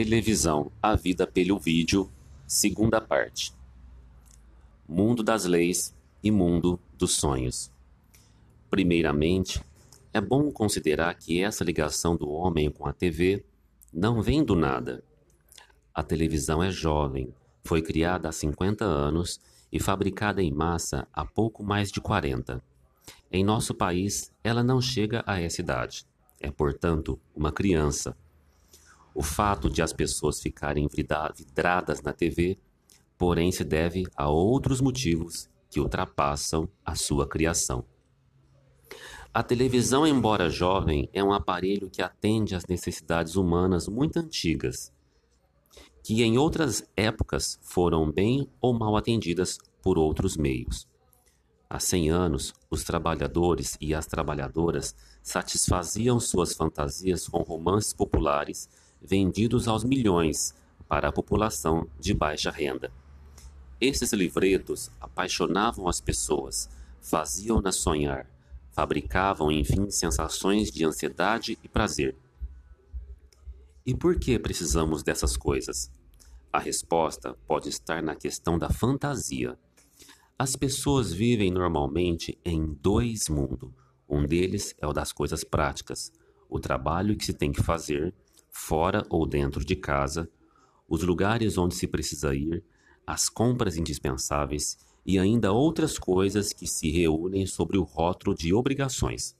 Televisão, 0.00 0.70
a 0.80 0.94
vida 0.94 1.26
pelo 1.26 1.58
vídeo, 1.58 2.08
segunda 2.46 3.00
parte. 3.00 3.52
Mundo 4.88 5.24
das 5.24 5.44
leis 5.44 5.92
e 6.22 6.30
mundo 6.30 6.78
dos 6.96 7.16
sonhos. 7.16 7.68
Primeiramente, 8.70 9.60
é 10.12 10.20
bom 10.20 10.52
considerar 10.52 11.12
que 11.16 11.42
essa 11.42 11.64
ligação 11.64 12.14
do 12.14 12.30
homem 12.30 12.70
com 12.70 12.86
a 12.86 12.92
TV 12.92 13.44
não 13.92 14.22
vem 14.22 14.44
do 14.44 14.54
nada. 14.54 15.02
A 15.92 16.04
televisão 16.04 16.62
é 16.62 16.70
jovem, 16.70 17.34
foi 17.64 17.82
criada 17.82 18.28
há 18.28 18.32
50 18.32 18.84
anos 18.84 19.40
e 19.72 19.80
fabricada 19.80 20.40
em 20.40 20.52
massa 20.52 21.08
há 21.12 21.24
pouco 21.24 21.64
mais 21.64 21.90
de 21.90 22.00
40. 22.00 22.62
Em 23.32 23.42
nosso 23.42 23.74
país, 23.74 24.30
ela 24.44 24.62
não 24.62 24.80
chega 24.80 25.24
a 25.26 25.40
essa 25.40 25.60
idade. 25.60 26.06
É, 26.40 26.52
portanto, 26.52 27.18
uma 27.34 27.50
criança 27.50 28.16
o 29.18 29.22
fato 29.22 29.68
de 29.68 29.82
as 29.82 29.92
pessoas 29.92 30.40
ficarem 30.40 30.86
vidradas 30.86 32.00
na 32.00 32.12
TV, 32.12 32.56
porém, 33.18 33.50
se 33.50 33.64
deve 33.64 34.06
a 34.16 34.28
outros 34.28 34.80
motivos 34.80 35.50
que 35.68 35.80
ultrapassam 35.80 36.68
a 36.86 36.94
sua 36.94 37.26
criação. 37.26 37.84
A 39.34 39.42
televisão, 39.42 40.06
embora 40.06 40.48
jovem, 40.48 41.10
é 41.12 41.22
um 41.22 41.32
aparelho 41.32 41.90
que 41.90 42.00
atende 42.00 42.54
às 42.54 42.64
necessidades 42.66 43.34
humanas 43.34 43.88
muito 43.88 44.20
antigas, 44.20 44.92
que 46.04 46.22
em 46.22 46.38
outras 46.38 46.88
épocas 46.96 47.58
foram 47.60 48.12
bem 48.12 48.48
ou 48.60 48.72
mal 48.72 48.96
atendidas 48.96 49.58
por 49.82 49.98
outros 49.98 50.36
meios. 50.36 50.86
Há 51.68 51.80
100 51.80 52.10
anos, 52.10 52.54
os 52.70 52.84
trabalhadores 52.84 53.76
e 53.80 53.92
as 53.92 54.06
trabalhadoras 54.06 54.94
satisfaziam 55.24 56.20
suas 56.20 56.54
fantasias 56.54 57.26
com 57.26 57.42
romances 57.42 57.92
populares 57.92 58.68
vendidos 59.02 59.68
aos 59.68 59.84
milhões 59.84 60.54
para 60.88 61.08
a 61.08 61.12
população 61.12 61.86
de 61.98 62.14
baixa 62.14 62.50
renda. 62.50 62.90
Esses 63.80 64.12
livretos 64.12 64.90
apaixonavam 65.00 65.86
as 65.86 66.00
pessoas, 66.00 66.68
faziam-nas 67.00 67.76
sonhar, 67.76 68.26
fabricavam, 68.72 69.52
enfim, 69.52 69.90
sensações 69.90 70.70
de 70.70 70.84
ansiedade 70.84 71.58
e 71.62 71.68
prazer. 71.68 72.16
E 73.86 73.94
por 73.94 74.18
que 74.18 74.38
precisamos 74.38 75.02
dessas 75.02 75.36
coisas? 75.36 75.90
A 76.52 76.58
resposta 76.58 77.36
pode 77.46 77.68
estar 77.68 78.02
na 78.02 78.14
questão 78.14 78.58
da 78.58 78.68
fantasia. 78.68 79.58
As 80.38 80.56
pessoas 80.56 81.12
vivem 81.12 81.50
normalmente 81.50 82.38
em 82.44 82.72
dois 82.82 83.28
mundos. 83.28 83.70
Um 84.08 84.24
deles 84.24 84.74
é 84.78 84.86
o 84.86 84.92
das 84.92 85.12
coisas 85.12 85.44
práticas, 85.44 86.12
o 86.48 86.58
trabalho 86.58 87.16
que 87.16 87.24
se 87.24 87.32
tem 87.32 87.52
que 87.52 87.62
fazer 87.62 88.14
fora 88.58 89.06
ou 89.08 89.24
dentro 89.24 89.64
de 89.64 89.76
casa, 89.76 90.28
os 90.88 91.02
lugares 91.02 91.56
onde 91.56 91.74
se 91.74 91.86
precisa 91.86 92.34
ir, 92.34 92.62
as 93.06 93.28
compras 93.28 93.76
indispensáveis 93.76 94.76
e 95.06 95.18
ainda 95.18 95.52
outras 95.52 95.98
coisas 95.98 96.52
que 96.52 96.66
se 96.66 96.90
reúnem 96.90 97.46
sobre 97.46 97.78
o 97.78 97.84
rótulo 97.84 98.36
de 98.36 98.52
obrigações. 98.52 99.34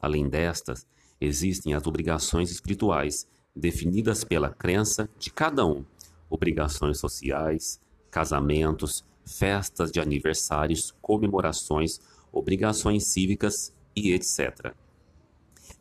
Além 0.00 0.28
destas, 0.28 0.86
existem 1.20 1.74
as 1.74 1.86
obrigações 1.86 2.50
espirituais, 2.50 3.26
definidas 3.56 4.22
pela 4.22 4.50
crença 4.50 5.08
de 5.18 5.30
cada 5.30 5.66
um: 5.66 5.84
obrigações 6.30 6.98
sociais, 6.98 7.80
casamentos, 8.10 9.04
festas 9.24 9.90
de 9.90 9.98
aniversários, 9.98 10.94
comemorações, 11.00 12.00
obrigações 12.30 13.06
cívicas 13.06 13.74
e 13.96 14.12
etc. 14.12 14.72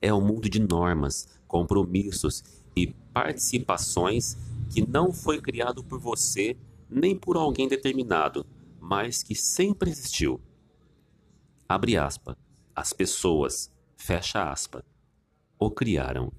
É 0.01 0.13
um 0.13 0.21
mundo 0.21 0.49
de 0.49 0.59
normas, 0.59 1.27
compromissos 1.47 2.43
participações 3.17 4.37
que 4.69 4.87
não 4.87 5.11
foi 5.11 5.41
criado 5.41 5.83
por 5.83 5.99
você 5.99 6.55
nem 6.87 7.15
por 7.15 7.35
alguém 7.35 7.67
determinado, 7.67 8.45
mas 8.79 9.23
que 9.23 9.33
sempre 9.33 9.89
existiu. 9.89 10.39
Abre 11.67 11.97
aspa. 11.97 12.37
As 12.75 12.93
pessoas, 12.93 13.73
fecha 13.95 14.51
aspa, 14.51 14.85
o 15.57 15.71
criaram. 15.71 16.31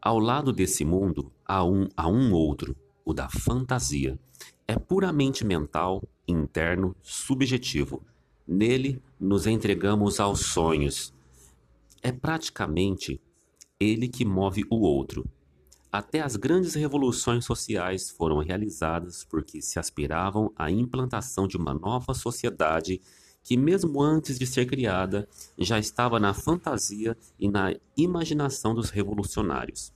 Ao 0.00 0.18
lado 0.18 0.54
desse 0.54 0.86
mundo 0.86 1.30
há 1.44 1.62
um, 1.62 1.86
há 1.94 2.08
um 2.08 2.32
outro, 2.32 2.74
o 3.04 3.12
da 3.12 3.28
fantasia. 3.28 4.18
É 4.66 4.78
puramente 4.78 5.44
mental, 5.44 6.02
interno, 6.26 6.96
subjetivo. 7.02 8.02
Nele 8.46 9.02
nos 9.20 9.46
entregamos 9.46 10.18
aos 10.18 10.46
sonhos. 10.46 11.12
É 12.02 12.10
praticamente 12.10 13.20
ele 13.80 14.08
que 14.08 14.24
move 14.24 14.64
o 14.70 14.80
outro. 14.80 15.24
Até 15.90 16.20
as 16.20 16.36
grandes 16.36 16.74
revoluções 16.74 17.44
sociais 17.44 18.10
foram 18.10 18.38
realizadas 18.38 19.24
porque 19.24 19.62
se 19.62 19.78
aspiravam 19.78 20.52
à 20.56 20.70
implantação 20.70 21.46
de 21.46 21.56
uma 21.56 21.72
nova 21.72 22.12
sociedade 22.12 23.00
que, 23.42 23.56
mesmo 23.56 24.02
antes 24.02 24.38
de 24.38 24.46
ser 24.46 24.66
criada, 24.66 25.28
já 25.56 25.78
estava 25.78 26.18
na 26.18 26.34
fantasia 26.34 27.16
e 27.38 27.48
na 27.48 27.74
imaginação 27.96 28.74
dos 28.74 28.90
revolucionários. 28.90 29.92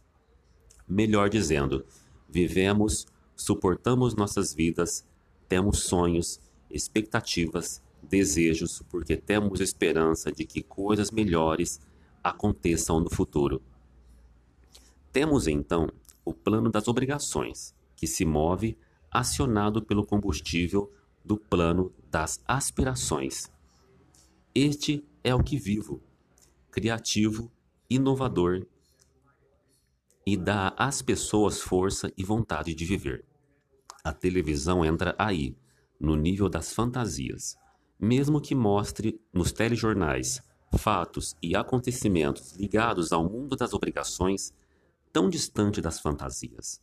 Melhor 0.88 1.28
dizendo, 1.28 1.84
vivemos, 2.28 3.06
suportamos 3.37 4.14
nossas 4.14 4.54
vidas, 4.54 5.04
temos 5.49 5.81
sonhos, 5.81 6.41
expectativas, 6.70 7.82
desejos, 8.03 8.81
porque 8.88 9.16
temos 9.16 9.60
esperança 9.60 10.32
de 10.32 10.47
que 10.47 10.62
coisas 10.62 11.10
melhores 11.10 11.81
aconteçam 12.22 13.00
no 13.00 13.10
futuro. 13.10 13.60
Temos 15.12 15.47
então 15.47 15.89
o 16.25 16.33
plano 16.33 16.71
das 16.71 16.89
obrigações, 16.89 17.75
que 17.95 18.06
se 18.06 18.25
move 18.25 18.78
acionado 19.11 19.83
pelo 19.83 20.06
combustível 20.06 20.91
do 21.23 21.37
plano 21.37 21.93
das 22.11 22.43
aspirações. 22.47 23.53
Este 24.55 25.06
é 25.23 25.34
o 25.34 25.43
que 25.43 25.59
vivo, 25.59 26.03
criativo, 26.71 27.53
inovador 27.91 28.67
e 30.27 30.37
dá 30.37 30.73
às 30.78 31.03
pessoas 31.03 31.61
força 31.61 32.11
e 32.17 32.25
vontade 32.25 32.75
de 32.75 32.84
viver. 32.84 33.25
A 34.03 34.12
televisão 34.12 34.84
entra 34.84 35.15
aí, 35.19 35.55
no 36.00 36.17
nível 36.17 36.49
das 36.49 36.73
fantasias, 36.73 37.56
mesmo 38.00 38.41
que 38.41 38.55
mostre 38.55 39.21
nos 39.33 39.53
telejornais 39.53 40.41
fatos 40.79 41.37
e 41.43 41.55
acontecimentos 41.55 42.56
ligados 42.56 43.12
ao 43.12 43.29
mundo 43.29 43.55
das 43.55 43.75
obrigações 43.75 44.55
tão 45.12 45.28
distante 45.28 45.81
das 45.81 46.00
fantasias. 46.00 46.81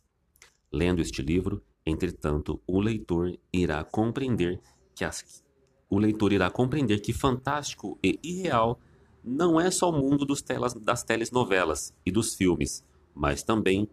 Lendo 0.72 1.02
este 1.02 1.20
livro, 1.20 1.62
entretanto, 1.84 2.62
o 2.66 2.80
leitor 2.80 3.36
irá 3.52 3.82
compreender 3.82 4.60
que 4.94 5.04
as, 5.04 5.44
o 5.88 5.98
leitor 5.98 6.32
irá 6.32 6.50
compreender 6.50 7.00
que 7.00 7.12
fantástico 7.12 7.98
e 8.02 8.18
irreal 8.22 8.78
não 9.22 9.60
é 9.60 9.70
só 9.70 9.90
o 9.90 9.92
mundo 9.92 10.24
dos 10.24 10.40
telas, 10.40 10.72
das 10.74 11.02
telenovelas 11.02 11.92
e 12.06 12.12
dos 12.12 12.34
filmes, 12.34 12.84
mas 13.14 13.42
também 13.42 13.88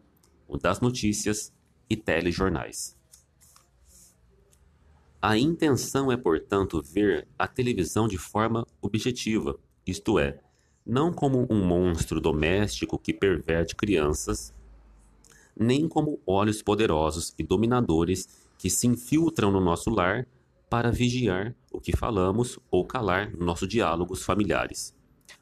o 0.47 0.57
das 0.57 0.79
notícias 0.79 1.51
e 1.89 1.97
telejornais. 1.97 2.95
A 5.21 5.37
intenção 5.37 6.11
é, 6.11 6.15
portanto, 6.15 6.81
ver 6.81 7.27
a 7.37 7.47
televisão 7.47 8.07
de 8.07 8.17
forma 8.17 8.65
objetiva, 8.79 9.59
isto 9.85 10.19
é, 10.19 10.39
não 10.87 11.11
como 11.11 11.45
um 11.49 11.65
monstro 11.65 12.21
doméstico 12.21 12.97
que 12.97 13.13
perverte 13.13 13.75
crianças, 13.75 14.53
nem 15.53 15.87
como 15.87 16.21
olhos 16.25 16.61
poderosos 16.61 17.33
e 17.37 17.43
dominadores 17.43 18.47
que 18.57 18.69
se 18.69 18.87
infiltram 18.87 19.51
no 19.51 19.59
nosso 19.59 19.89
lar 19.89 20.25
para 20.69 20.89
vigiar 20.89 21.53
o 21.71 21.81
que 21.81 21.95
falamos 21.95 22.57
ou 22.71 22.85
calar 22.85 23.35
nossos 23.35 23.67
diálogos 23.67 24.23
familiares. 24.23 24.95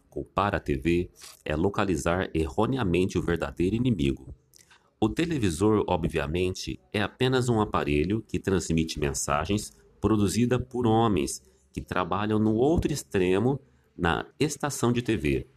Culpar 0.10 0.56
a 0.56 0.60
TV 0.60 1.12
é 1.44 1.56
localizar 1.56 2.30
erroneamente 2.34 3.18
o 3.18 3.22
verdadeiro 3.22 3.76
inimigo. 3.76 4.34
O 5.00 5.10
televisor, 5.10 5.84
obviamente, 5.88 6.80
é 6.92 7.02
apenas 7.02 7.50
um 7.50 7.62
aparelho 7.62 8.24
que 8.28 8.40
transmite 8.40 9.00
mensagens 9.00 9.74
produzida 10.02 10.58
por 10.58 10.88
homens 10.88 11.44
que 11.72 11.82
trabalham 11.82 12.40
no 12.40 12.56
outro 12.56 12.92
extremo 12.92 13.60
na 13.98 14.26
estação 14.40 14.92
de 14.92 15.02
TV. 15.02 15.48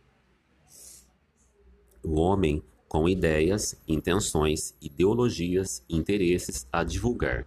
O 2.02 2.20
homem 2.20 2.62
com 2.88 3.08
ideias, 3.08 3.76
intenções, 3.86 4.74
ideologias, 4.80 5.84
interesses 5.88 6.66
a 6.72 6.82
divulgar. 6.82 7.46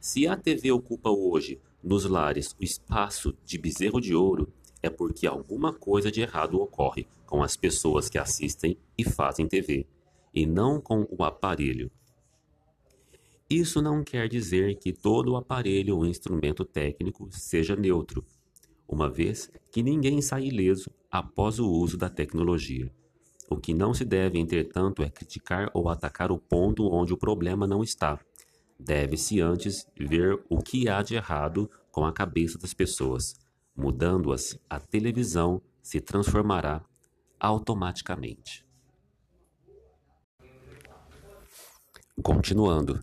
Se 0.00 0.26
a 0.26 0.36
TV 0.36 0.72
ocupa 0.72 1.10
hoje 1.10 1.60
nos 1.82 2.04
lares 2.04 2.56
o 2.58 2.64
espaço 2.64 3.36
de 3.44 3.58
bezerro 3.58 4.00
de 4.00 4.14
ouro, 4.14 4.52
é 4.82 4.90
porque 4.90 5.26
alguma 5.26 5.72
coisa 5.72 6.10
de 6.10 6.20
errado 6.20 6.60
ocorre 6.60 7.06
com 7.24 7.42
as 7.42 7.56
pessoas 7.56 8.08
que 8.08 8.18
assistem 8.18 8.76
e 8.98 9.04
fazem 9.04 9.46
TV, 9.46 9.86
e 10.34 10.46
não 10.46 10.80
com 10.80 11.06
o 11.10 11.22
aparelho. 11.22 11.90
Isso 13.48 13.80
não 13.80 14.02
quer 14.02 14.28
dizer 14.28 14.76
que 14.76 14.92
todo 14.92 15.32
o 15.32 15.36
aparelho 15.36 15.96
ou 15.96 16.06
instrumento 16.06 16.64
técnico 16.64 17.28
seja 17.30 17.76
neutro 17.76 18.24
uma 18.88 19.10
vez 19.10 19.50
que 19.72 19.82
ninguém 19.82 20.20
sai 20.20 20.44
ileso 20.46 20.90
após 21.10 21.58
o 21.58 21.68
uso 21.68 21.96
da 21.96 22.08
tecnologia. 22.08 22.92
O 23.48 23.56
que 23.56 23.72
não 23.72 23.94
se 23.94 24.04
deve, 24.04 24.38
entretanto, 24.38 25.02
é 25.02 25.08
criticar 25.08 25.70
ou 25.72 25.88
atacar 25.88 26.32
o 26.32 26.38
ponto 26.38 26.88
onde 26.92 27.12
o 27.12 27.16
problema 27.16 27.66
não 27.66 27.82
está. 27.82 28.18
Deve-se 28.78 29.40
antes 29.40 29.86
ver 29.98 30.42
o 30.48 30.58
que 30.58 30.88
há 30.88 31.02
de 31.02 31.14
errado 31.14 31.70
com 31.90 32.04
a 32.04 32.12
cabeça 32.12 32.58
das 32.58 32.74
pessoas. 32.74 33.34
Mudando-as, 33.76 34.58
a 34.68 34.80
televisão 34.80 35.62
se 35.82 36.00
transformará 36.00 36.84
automaticamente. 37.38 38.66
Continuando, 42.22 43.00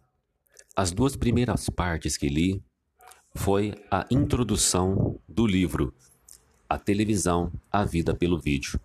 as 0.75 0.91
duas 0.91 1.15
primeiras 1.15 1.69
partes 1.69 2.17
que 2.17 2.27
li 2.27 2.63
foi 3.35 3.73
a 3.89 4.05
introdução 4.11 5.19
do 5.33 5.47
livro 5.47 5.91
A 6.69 6.77
Televisão, 6.77 7.51
a 7.71 7.83
Vida 7.83 8.13
pelo 8.13 8.39
Vídeo. 8.39 8.79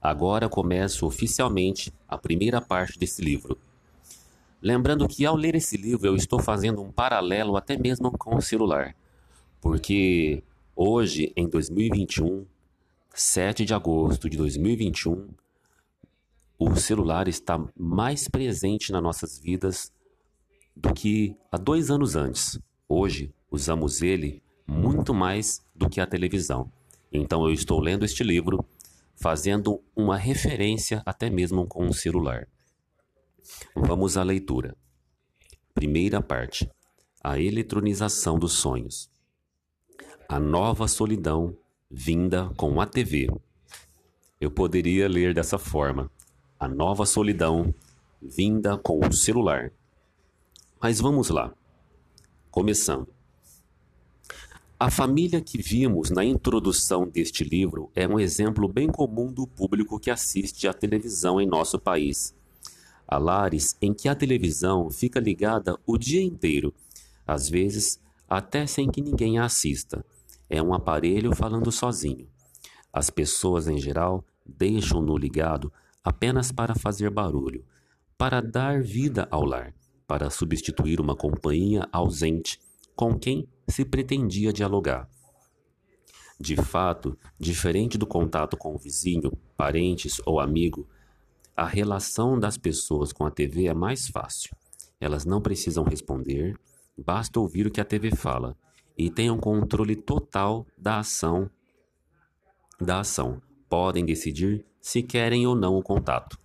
Agora 0.00 0.48
começo 0.48 1.04
oficialmente 1.04 1.92
a 2.08 2.16
primeira 2.16 2.58
parte 2.58 2.98
desse 2.98 3.20
livro. 3.20 3.58
Lembrando 4.62 5.06
que 5.06 5.26
ao 5.26 5.36
ler 5.36 5.54
esse 5.54 5.76
livro 5.76 6.06
eu 6.06 6.16
estou 6.16 6.40
fazendo 6.40 6.80
um 6.80 6.90
paralelo 6.90 7.54
até 7.54 7.76
mesmo 7.76 8.10
com 8.12 8.34
o 8.34 8.40
celular, 8.40 8.94
porque 9.60 10.42
hoje, 10.74 11.32
em 11.36 11.46
2021, 11.46 12.46
7 13.14 13.66
de 13.66 13.74
agosto 13.74 14.30
de 14.30 14.38
2021, 14.38 15.28
o 16.58 16.76
celular 16.76 17.28
está 17.28 17.62
mais 17.78 18.26
presente 18.26 18.90
nas 18.90 19.02
nossas 19.02 19.38
vidas 19.38 19.92
do 20.74 20.94
que 20.94 21.36
há 21.52 21.58
dois 21.58 21.90
anos 21.90 22.16
antes. 22.16 22.58
Hoje, 22.88 23.34
usamos 23.50 24.00
ele 24.00 24.42
muito 24.70 25.12
mais 25.12 25.66
do 25.74 25.90
que 25.90 26.00
a 26.00 26.06
televisão. 26.06 26.70
Então, 27.12 27.44
eu 27.44 27.52
estou 27.52 27.80
lendo 27.80 28.04
este 28.04 28.22
livro, 28.22 28.64
fazendo 29.16 29.82
uma 29.96 30.16
referência 30.16 31.02
até 31.04 31.28
mesmo 31.28 31.66
com 31.66 31.88
o 31.88 31.92
celular. 31.92 32.46
Vamos 33.74 34.16
à 34.16 34.22
leitura. 34.22 34.76
Primeira 35.74 36.22
parte: 36.22 36.70
A 37.22 37.40
eletronização 37.40 38.38
dos 38.38 38.52
sonhos. 38.52 39.10
A 40.28 40.38
nova 40.38 40.86
solidão 40.86 41.56
vinda 41.90 42.48
com 42.56 42.80
a 42.80 42.86
TV. 42.86 43.28
Eu 44.40 44.52
poderia 44.52 45.08
ler 45.08 45.34
dessa 45.34 45.58
forma: 45.58 46.08
A 46.60 46.68
nova 46.68 47.04
solidão 47.04 47.74
vinda 48.22 48.78
com 48.78 49.00
o 49.04 49.12
celular. 49.12 49.72
Mas 50.80 51.00
vamos 51.00 51.28
lá. 51.28 51.52
Começando. 52.52 53.19
A 54.82 54.90
família 54.90 55.42
que 55.42 55.60
vimos 55.60 56.08
na 56.08 56.24
introdução 56.24 57.06
deste 57.06 57.44
livro 57.44 57.90
é 57.94 58.08
um 58.08 58.18
exemplo 58.18 58.66
bem 58.66 58.88
comum 58.88 59.30
do 59.30 59.46
público 59.46 60.00
que 60.00 60.10
assiste 60.10 60.66
à 60.66 60.72
televisão 60.72 61.38
em 61.38 61.46
nosso 61.46 61.78
país. 61.78 62.34
Há 63.06 63.18
lares 63.18 63.76
em 63.82 63.92
que 63.92 64.08
a 64.08 64.14
televisão 64.14 64.90
fica 64.90 65.20
ligada 65.20 65.78
o 65.86 65.98
dia 65.98 66.22
inteiro, 66.22 66.72
às 67.26 67.46
vezes 67.46 68.00
até 68.26 68.66
sem 68.66 68.90
que 68.90 69.02
ninguém 69.02 69.38
a 69.38 69.44
assista. 69.44 70.02
É 70.48 70.62
um 70.62 70.72
aparelho 70.72 71.36
falando 71.36 71.70
sozinho. 71.70 72.26
As 72.90 73.10
pessoas, 73.10 73.68
em 73.68 73.76
geral, 73.76 74.24
deixam-no 74.46 75.14
ligado 75.18 75.70
apenas 76.02 76.50
para 76.50 76.74
fazer 76.74 77.10
barulho, 77.10 77.62
para 78.16 78.40
dar 78.40 78.80
vida 78.80 79.28
ao 79.30 79.44
lar, 79.44 79.74
para 80.06 80.30
substituir 80.30 81.02
uma 81.02 81.14
companhia 81.14 81.86
ausente 81.92 82.58
com 83.00 83.18
quem 83.18 83.48
se 83.66 83.82
pretendia 83.82 84.52
dialogar. 84.52 85.08
De 86.38 86.54
fato, 86.54 87.16
diferente 87.38 87.96
do 87.96 88.06
contato 88.06 88.58
com 88.58 88.74
o 88.74 88.78
vizinho, 88.78 89.32
parentes 89.56 90.20
ou 90.26 90.38
amigo, 90.38 90.86
a 91.56 91.64
relação 91.64 92.38
das 92.38 92.58
pessoas 92.58 93.10
com 93.10 93.24
a 93.24 93.30
TV 93.30 93.68
é 93.68 93.72
mais 93.72 94.08
fácil. 94.08 94.54
Elas 95.00 95.24
não 95.24 95.40
precisam 95.40 95.82
responder, 95.82 96.58
basta 96.94 97.40
ouvir 97.40 97.66
o 97.66 97.70
que 97.70 97.80
a 97.80 97.86
TV 97.86 98.14
fala 98.14 98.54
e 98.98 99.10
um 99.30 99.38
controle 99.38 99.96
total 99.96 100.66
da 100.76 100.98
ação 100.98 101.50
da 102.78 103.00
ação. 103.00 103.40
Podem 103.66 104.04
decidir 104.04 104.62
se 104.78 105.02
querem 105.02 105.46
ou 105.46 105.56
não 105.56 105.74
o 105.74 105.82
contato. 105.82 106.38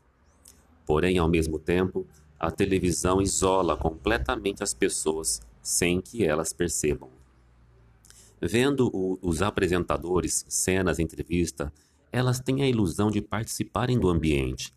Porém, 0.86 1.18
ao 1.18 1.28
mesmo 1.28 1.60
tempo, 1.60 2.08
a 2.40 2.50
televisão 2.50 3.22
isola 3.22 3.76
completamente 3.76 4.64
as 4.64 4.74
pessoas 4.74 5.42
sem 5.66 6.00
que 6.00 6.24
elas 6.24 6.54
percebam. 6.54 7.10
Vendo 8.40 8.92
o, 8.94 9.18
os 9.20 9.42
apresentadores, 9.42 10.46
cenas, 10.48 11.00
entrevista, 11.00 11.74
elas 12.12 12.40
têm 12.40 12.62
a 12.62 12.68
ilusão 12.68 13.10
de 13.10 13.20
participarem 13.20 14.00
do 14.00 14.08
ambiente. 14.08 14.72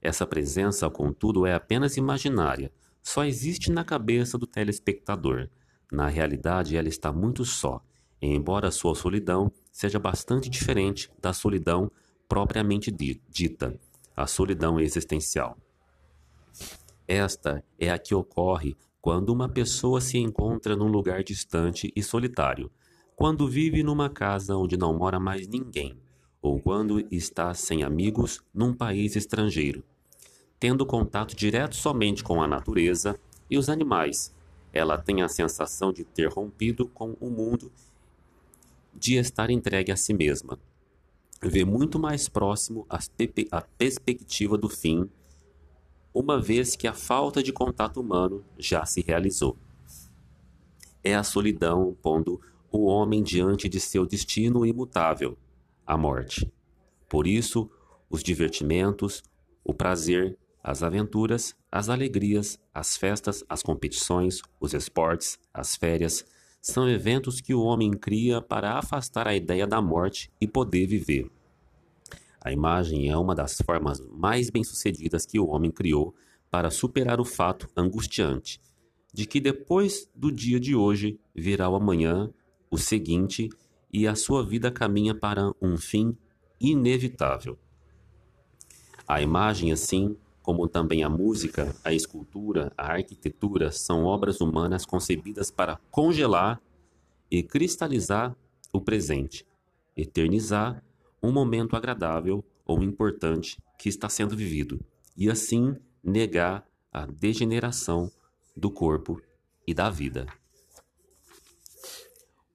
Essa 0.00 0.24
presença, 0.24 0.88
contudo, 0.88 1.44
é 1.44 1.54
apenas 1.54 1.96
imaginária, 1.96 2.70
só 3.02 3.24
existe 3.24 3.72
na 3.72 3.82
cabeça 3.82 4.38
do 4.38 4.46
telespectador. 4.46 5.48
Na 5.90 6.06
realidade, 6.06 6.76
ela 6.76 6.88
está 6.88 7.12
muito 7.12 7.44
só, 7.44 7.82
embora 8.22 8.70
sua 8.70 8.94
solidão 8.94 9.50
seja 9.72 9.98
bastante 9.98 10.48
diferente 10.48 11.10
da 11.20 11.32
solidão 11.32 11.90
propriamente 12.28 12.92
dita, 12.92 13.76
a 14.14 14.26
solidão 14.26 14.78
existencial. 14.78 15.58
Esta 17.08 17.64
é 17.76 17.90
a 17.90 17.98
que 17.98 18.14
ocorre 18.14 18.76
quando 19.08 19.30
uma 19.30 19.48
pessoa 19.48 20.02
se 20.02 20.18
encontra 20.18 20.76
num 20.76 20.88
lugar 20.88 21.24
distante 21.24 21.90
e 21.96 22.02
solitário, 22.02 22.70
quando 23.16 23.48
vive 23.48 23.82
numa 23.82 24.10
casa 24.10 24.54
onde 24.54 24.76
não 24.76 24.92
mora 24.92 25.18
mais 25.18 25.48
ninguém, 25.48 25.96
ou 26.42 26.60
quando 26.60 27.02
está 27.10 27.54
sem 27.54 27.82
amigos 27.82 28.42
num 28.52 28.74
país 28.74 29.16
estrangeiro, 29.16 29.82
tendo 30.60 30.84
contato 30.84 31.34
direto 31.34 31.74
somente 31.74 32.22
com 32.22 32.42
a 32.42 32.46
natureza 32.46 33.18
e 33.48 33.56
os 33.56 33.70
animais, 33.70 34.30
ela 34.74 34.98
tem 34.98 35.22
a 35.22 35.28
sensação 35.28 35.90
de 35.90 36.04
ter 36.04 36.28
rompido 36.28 36.86
com 36.86 37.16
o 37.18 37.30
mundo, 37.30 37.72
de 38.94 39.14
estar 39.14 39.48
entregue 39.48 39.90
a 39.90 39.96
si 39.96 40.12
mesma. 40.12 40.58
Vê 41.42 41.64
muito 41.64 41.98
mais 41.98 42.28
próximo 42.28 42.86
a 42.90 43.62
perspectiva 43.62 44.58
do 44.58 44.68
fim 44.68 45.08
uma 46.18 46.40
vez 46.40 46.74
que 46.74 46.88
a 46.88 46.92
falta 46.92 47.40
de 47.40 47.52
contato 47.52 48.00
humano 48.00 48.44
já 48.58 48.84
se 48.84 49.00
realizou. 49.00 49.56
É 51.04 51.14
a 51.14 51.22
solidão 51.22 51.96
pondo 52.02 52.40
o 52.72 52.86
homem 52.86 53.22
diante 53.22 53.68
de 53.68 53.78
seu 53.78 54.04
destino 54.04 54.66
imutável, 54.66 55.38
a 55.86 55.96
morte. 55.96 56.50
Por 57.08 57.24
isso, 57.28 57.70
os 58.10 58.20
divertimentos, 58.20 59.22
o 59.62 59.72
prazer, 59.72 60.36
as 60.60 60.82
aventuras, 60.82 61.54
as 61.70 61.88
alegrias, 61.88 62.58
as 62.74 62.96
festas, 62.96 63.44
as 63.48 63.62
competições, 63.62 64.42
os 64.58 64.74
esportes, 64.74 65.38
as 65.54 65.76
férias, 65.76 66.24
são 66.60 66.88
eventos 66.88 67.40
que 67.40 67.54
o 67.54 67.62
homem 67.62 67.92
cria 67.92 68.42
para 68.42 68.76
afastar 68.76 69.28
a 69.28 69.36
ideia 69.36 69.68
da 69.68 69.80
morte 69.80 70.32
e 70.40 70.48
poder 70.48 70.88
viver. 70.88 71.30
A 72.40 72.52
imagem 72.52 73.08
é 73.08 73.16
uma 73.16 73.34
das 73.34 73.56
formas 73.64 74.00
mais 74.10 74.50
bem-sucedidas 74.50 75.26
que 75.26 75.38
o 75.38 75.48
homem 75.48 75.70
criou 75.70 76.14
para 76.50 76.70
superar 76.70 77.20
o 77.20 77.24
fato 77.24 77.68
angustiante 77.76 78.60
de 79.12 79.26
que 79.26 79.40
depois 79.40 80.08
do 80.14 80.30
dia 80.30 80.60
de 80.60 80.74
hoje 80.74 81.18
virá 81.34 81.68
o 81.68 81.74
amanhã, 81.74 82.30
o 82.70 82.78
seguinte, 82.78 83.48
e 83.92 84.06
a 84.06 84.14
sua 84.14 84.44
vida 84.44 84.70
caminha 84.70 85.14
para 85.14 85.50
um 85.60 85.76
fim 85.76 86.16
inevitável. 86.60 87.58
A 89.06 89.22
imagem, 89.22 89.72
assim 89.72 90.16
como 90.42 90.68
também 90.68 91.02
a 91.02 91.08
música, 91.08 91.74
a 91.84 91.92
escultura, 91.92 92.72
a 92.76 92.92
arquitetura, 92.92 93.70
são 93.70 94.04
obras 94.04 94.40
humanas 94.40 94.86
concebidas 94.86 95.50
para 95.50 95.78
congelar 95.90 96.60
e 97.30 97.42
cristalizar 97.42 98.36
o 98.72 98.80
presente, 98.80 99.46
eternizar 99.96 100.82
um 101.22 101.32
momento 101.32 101.76
agradável 101.76 102.44
ou 102.64 102.82
importante 102.82 103.62
que 103.78 103.88
está 103.88 104.08
sendo 104.08 104.36
vivido, 104.36 104.80
e 105.16 105.30
assim 105.30 105.76
negar 106.02 106.66
a 106.92 107.06
degeneração 107.06 108.10
do 108.56 108.70
corpo 108.70 109.20
e 109.66 109.72
da 109.72 109.88
vida. 109.90 110.26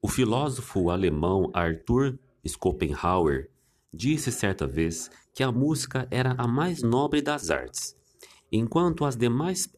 O 0.01 0.08
filósofo 0.08 0.89
alemão 0.89 1.50
Arthur 1.53 2.20
Schopenhauer 2.46 3.50
disse 3.93 4.32
certa 4.32 4.67
vez 4.67 5.10
que 5.34 5.43
a 5.43 5.51
música 5.51 6.08
era 6.12 6.36
a 6.38 6.48
mais 6.48 6.84
nobre 6.84 7.22
das 7.22 7.50
artes, 7.50 7.96
enquanto 8.51 9.05
as 9.05 9.15
demais, 9.15 9.70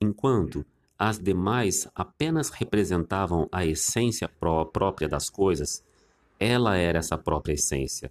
enquanto 0.00 0.64
as 0.98 1.18
demais 1.18 1.86
apenas 1.94 2.50
representavam 2.50 3.48
a 3.52 3.66
essência 3.66 4.28
pró 4.28 4.64
própria 4.64 5.08
das 5.08 5.28
coisas, 5.28 5.84
ela 6.38 6.76
era 6.76 6.98
essa 6.98 7.18
própria 7.18 7.54
essência. 7.54 8.10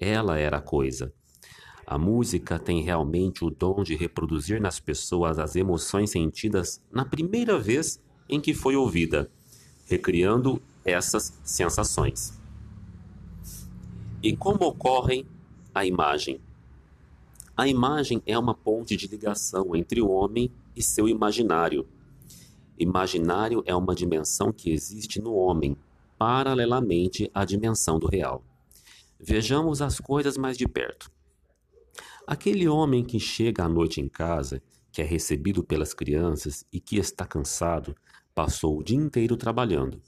Ela 0.00 0.38
era 0.38 0.56
a 0.56 0.62
coisa. 0.62 1.12
A 1.86 1.98
música 1.98 2.58
tem 2.58 2.80
realmente 2.82 3.44
o 3.44 3.50
dom 3.50 3.82
de 3.82 3.94
reproduzir 3.94 4.60
nas 4.60 4.80
pessoas 4.80 5.38
as 5.38 5.56
emoções 5.56 6.10
sentidas 6.10 6.82
na 6.90 7.04
primeira 7.04 7.58
vez 7.58 8.00
em 8.28 8.40
que 8.40 8.54
foi 8.54 8.76
ouvida, 8.76 9.30
recriando 9.86 10.62
essas 10.84 11.38
sensações. 11.44 12.40
E 14.22 14.34
como 14.34 14.64
ocorre 14.64 15.26
a 15.74 15.84
imagem? 15.84 16.40
A 17.56 17.68
imagem 17.68 18.22
é 18.24 18.38
uma 18.38 18.54
ponte 18.54 18.96
de 18.96 19.06
ligação 19.06 19.76
entre 19.76 20.00
o 20.00 20.08
homem 20.08 20.50
e 20.74 20.82
seu 20.82 21.06
imaginário. 21.08 21.86
Imaginário 22.78 23.62
é 23.66 23.74
uma 23.74 23.94
dimensão 23.94 24.50
que 24.50 24.70
existe 24.70 25.20
no 25.20 25.34
homem, 25.34 25.76
paralelamente 26.16 27.30
à 27.34 27.44
dimensão 27.44 27.98
do 27.98 28.06
real. 28.06 28.42
Vejamos 29.22 29.82
as 29.82 30.00
coisas 30.00 30.38
mais 30.38 30.56
de 30.56 30.66
perto. 30.66 31.10
Aquele 32.26 32.66
homem 32.66 33.04
que 33.04 33.20
chega 33.20 33.64
à 33.64 33.68
noite 33.68 34.00
em 34.00 34.08
casa, 34.08 34.62
que 34.90 35.02
é 35.02 35.04
recebido 35.04 35.62
pelas 35.62 35.92
crianças 35.92 36.64
e 36.72 36.80
que 36.80 36.96
está 36.96 37.26
cansado, 37.26 37.94
passou 38.34 38.78
o 38.78 38.82
dia 38.82 38.96
inteiro 38.96 39.36
trabalhando. 39.36 40.00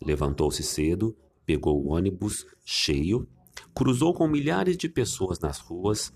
Levantou-se 0.00 0.62
cedo, 0.62 1.16
pegou 1.44 1.82
o 1.82 1.88
ônibus 1.88 2.46
cheio, 2.64 3.28
cruzou 3.74 4.14
com 4.14 4.28
milhares 4.28 4.76
de 4.76 4.88
pessoas 4.88 5.40
nas 5.40 5.58
ruas, 5.58 6.12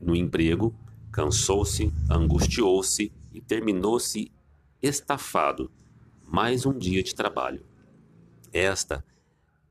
no 0.00 0.14
emprego, 0.14 0.72
cansou-se, 1.10 1.92
angustiou-se 2.08 3.12
e 3.32 3.40
terminou-se 3.40 4.30
estafado. 4.80 5.70
Mais 6.22 6.64
um 6.64 6.76
dia 6.76 7.02
de 7.02 7.14
trabalho. 7.14 7.64
Esta, 8.52 9.04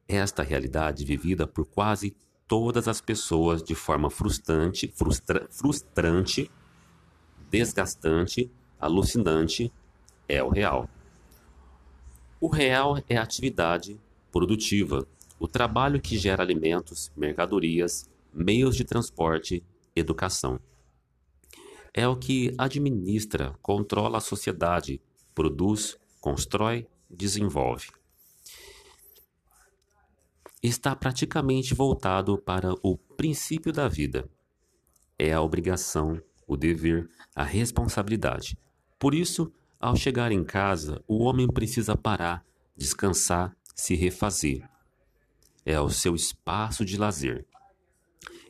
esta 0.07 0.43
realidade 0.43 1.03
vivida 1.03 1.47
por 1.47 1.65
quase 1.65 2.15
todas 2.47 2.87
as 2.87 3.01
pessoas 3.01 3.63
de 3.63 3.73
forma 3.73 4.09
frustrante, 4.09 4.87
frustra, 4.87 5.47
frustrante, 5.49 6.51
desgastante, 7.49 8.51
alucinante, 8.79 9.71
é 10.27 10.43
o 10.43 10.49
real. 10.49 10.89
O 12.39 12.47
real 12.47 13.01
é 13.09 13.17
a 13.17 13.23
atividade 13.23 13.99
produtiva, 14.31 15.07
o 15.39 15.47
trabalho 15.47 15.99
que 15.99 16.17
gera 16.17 16.43
alimentos, 16.43 17.11
mercadorias, 17.15 18.09
meios 18.33 18.75
de 18.75 18.83
transporte, 18.83 19.63
educação. 19.95 20.59
É 21.93 22.07
o 22.07 22.15
que 22.15 22.53
administra, 22.57 23.55
controla 23.61 24.17
a 24.17 24.21
sociedade, 24.21 25.01
produz, 25.33 25.97
constrói, 26.19 26.85
desenvolve. 27.09 27.87
Está 30.65 30.95
praticamente 30.95 31.75
voltado 31.75 32.39
para 32.39 32.73
o 32.81 32.97
princípio 32.97 33.71
da 33.71 33.87
vida. 33.87 34.27
É 35.15 35.31
a 35.31 35.39
obrigação, 35.39 36.19
o 36.47 36.57
dever, 36.57 37.07
a 37.35 37.43
responsabilidade. 37.43 38.57
Por 38.97 39.13
isso, 39.13 39.53
ao 39.79 39.95
chegar 39.95 40.31
em 40.31 40.43
casa, 40.43 41.03
o 41.07 41.23
homem 41.23 41.47
precisa 41.47 41.95
parar, 41.95 42.43
descansar, 42.75 43.55
se 43.75 43.93
refazer. 43.93 44.67
É 45.63 45.79
o 45.79 45.91
seu 45.91 46.15
espaço 46.15 46.83
de 46.83 46.97
lazer. 46.97 47.45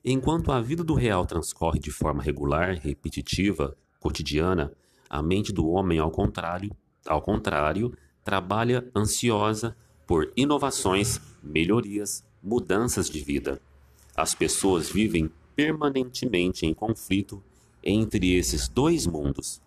Enquanto 0.02 0.54
a 0.54 0.62
vida 0.62 0.86
do 0.86 0.94
real 0.94 1.26
transcorre 1.26 1.80
de 1.80 1.92
forma 1.92 2.24
regular, 2.24 2.78
repetitiva, 2.78 3.76
cotidiana, 4.00 4.72
a 5.10 5.22
mente 5.22 5.52
do 5.52 5.68
homem, 5.68 6.00
ao 6.00 6.12
contrário, 6.12 6.74
ao 7.06 7.22
contrário, 7.22 7.94
trabalha 8.24 8.90
ansiosa 8.96 9.76
por 10.06 10.32
inovações, 10.36 11.20
melhorias, 11.42 12.24
mudanças 12.42 13.10
de 13.10 13.20
vida. 13.20 13.62
As 14.16 14.34
pessoas 14.34 14.90
vivem 14.90 15.30
permanentemente 15.56 16.66
em 16.66 16.74
conflito 16.74 17.42
entre 17.84 18.36
esses 18.36 18.68
dois 18.68 19.06
mundos. 19.06 19.62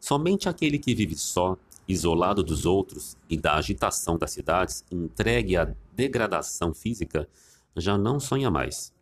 Somente 0.00 0.48
aquele 0.48 0.78
que 0.78 0.94
vive 0.94 1.16
só, 1.16 1.56
isolado 1.86 2.42
dos 2.42 2.66
outros 2.66 3.16
e 3.28 3.36
da 3.36 3.56
agitação 3.56 4.18
das 4.18 4.30
cidades, 4.32 4.84
entregue 4.90 5.56
à 5.56 5.74
degradação 5.94 6.74
física, 6.74 7.28
já 7.76 7.96
não 7.96 8.20
sonha 8.20 8.50
mais. 8.50 8.92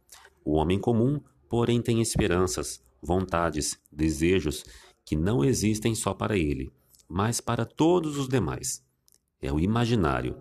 O 0.45 0.53
homem 0.53 0.79
comum, 0.79 1.21
porém, 1.49 1.83
tem 1.83 2.01
esperanças, 2.01 2.81
vontades, 3.03 3.79
desejos 3.91 4.65
que 5.05 5.17
não 5.17 5.45
existem 5.45 5.95
só 5.95 6.15
para 6.15 6.37
ele, 6.37 6.73
mas 7.09 7.41
para 7.41 7.65
todos 7.65 8.17
os 8.17 8.29
demais. 8.29 8.86
É 9.41 9.53
o 9.53 9.61
imaginário. 9.61 10.37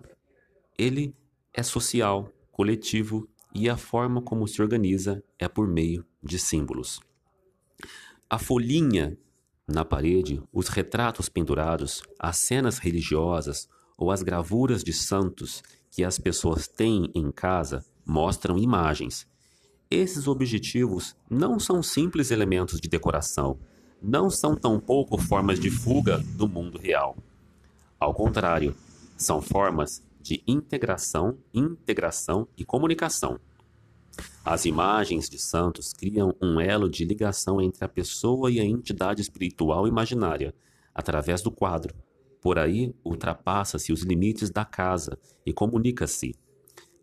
Ele 0.78 1.14
é 1.52 1.62
social, 1.62 2.32
coletivo 2.50 3.28
e 3.54 3.68
a 3.68 3.76
forma 3.76 4.20
como 4.20 4.46
se 4.46 4.60
organiza 4.60 5.22
é 5.38 5.48
por 5.48 5.66
meio 5.66 6.04
de 6.22 6.38
símbolos. 6.38 7.00
A 8.28 8.38
folhinha 8.38 9.16
na 9.66 9.84
parede, 9.84 10.42
os 10.52 10.68
retratos 10.68 11.28
pendurados, 11.28 12.02
as 12.18 12.36
cenas 12.36 12.78
religiosas 12.78 13.68
ou 13.96 14.10
as 14.10 14.22
gravuras 14.22 14.84
de 14.84 14.92
santos 14.92 15.62
que 15.90 16.04
as 16.04 16.18
pessoas 16.18 16.68
têm 16.68 17.10
em 17.14 17.30
casa 17.32 17.84
mostram 18.04 18.58
imagens 18.58 19.26
esses 19.90 20.26
objetivos 20.26 21.14
não 21.30 21.60
são 21.60 21.80
simples 21.80 22.32
elementos 22.32 22.80
de 22.80 22.88
decoração, 22.88 23.58
não 24.02 24.28
são 24.28 24.56
tampouco 24.56 25.16
formas 25.16 25.60
de 25.60 25.70
fuga 25.70 26.18
do 26.18 26.48
mundo 26.48 26.76
real. 26.76 27.16
Ao 27.98 28.12
contrário, 28.12 28.74
são 29.16 29.40
formas 29.40 30.02
de 30.20 30.42
integração, 30.46 31.38
integração 31.54 32.48
e 32.56 32.64
comunicação. 32.64 33.38
As 34.44 34.64
imagens 34.64 35.28
de 35.28 35.38
santos 35.38 35.92
criam 35.92 36.34
um 36.40 36.60
elo 36.60 36.88
de 36.88 37.04
ligação 37.04 37.60
entre 37.60 37.84
a 37.84 37.88
pessoa 37.88 38.50
e 38.50 38.58
a 38.58 38.64
entidade 38.64 39.20
espiritual 39.20 39.86
imaginária, 39.86 40.54
através 40.94 41.42
do 41.42 41.50
quadro. 41.50 41.94
Por 42.40 42.58
aí 42.58 42.94
ultrapassa-se 43.04 43.92
os 43.92 44.02
limites 44.02 44.50
da 44.50 44.64
casa 44.64 45.18
e 45.44 45.52
comunica-se, 45.52 46.34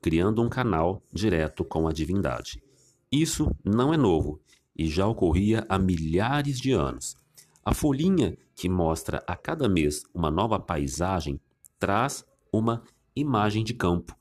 criando 0.02 0.42
um 0.42 0.50
canal 0.50 1.02
direto 1.12 1.64
com 1.64 1.88
a 1.88 1.94
divindade. 1.94 2.64
Isso 3.12 3.56
não 3.64 3.94
é 3.94 3.98
novo 3.98 4.40
e 4.76 4.88
já 4.88 5.06
ocorria 5.06 5.66
há 5.70 5.78
milhares 5.78 6.60
de 6.60 6.72
anos. 6.72 7.16
A 7.64 7.74
folhinha, 7.74 8.38
que 8.56 8.68
mostra 8.68 9.24
a 9.28 9.36
cada 9.36 9.70
mês 9.70 10.04
uma 10.14 10.32
nova 10.32 10.60
paisagem, 10.60 11.40
traz 11.84 12.26
uma 12.50 12.82
imagem 13.14 13.62
de 13.62 13.74
campo, 13.74 14.18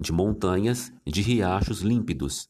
de 0.00 0.10
montanhas, 0.10 0.90
de 1.04 1.20
riachos 1.20 1.82
límpidos. 1.82 2.48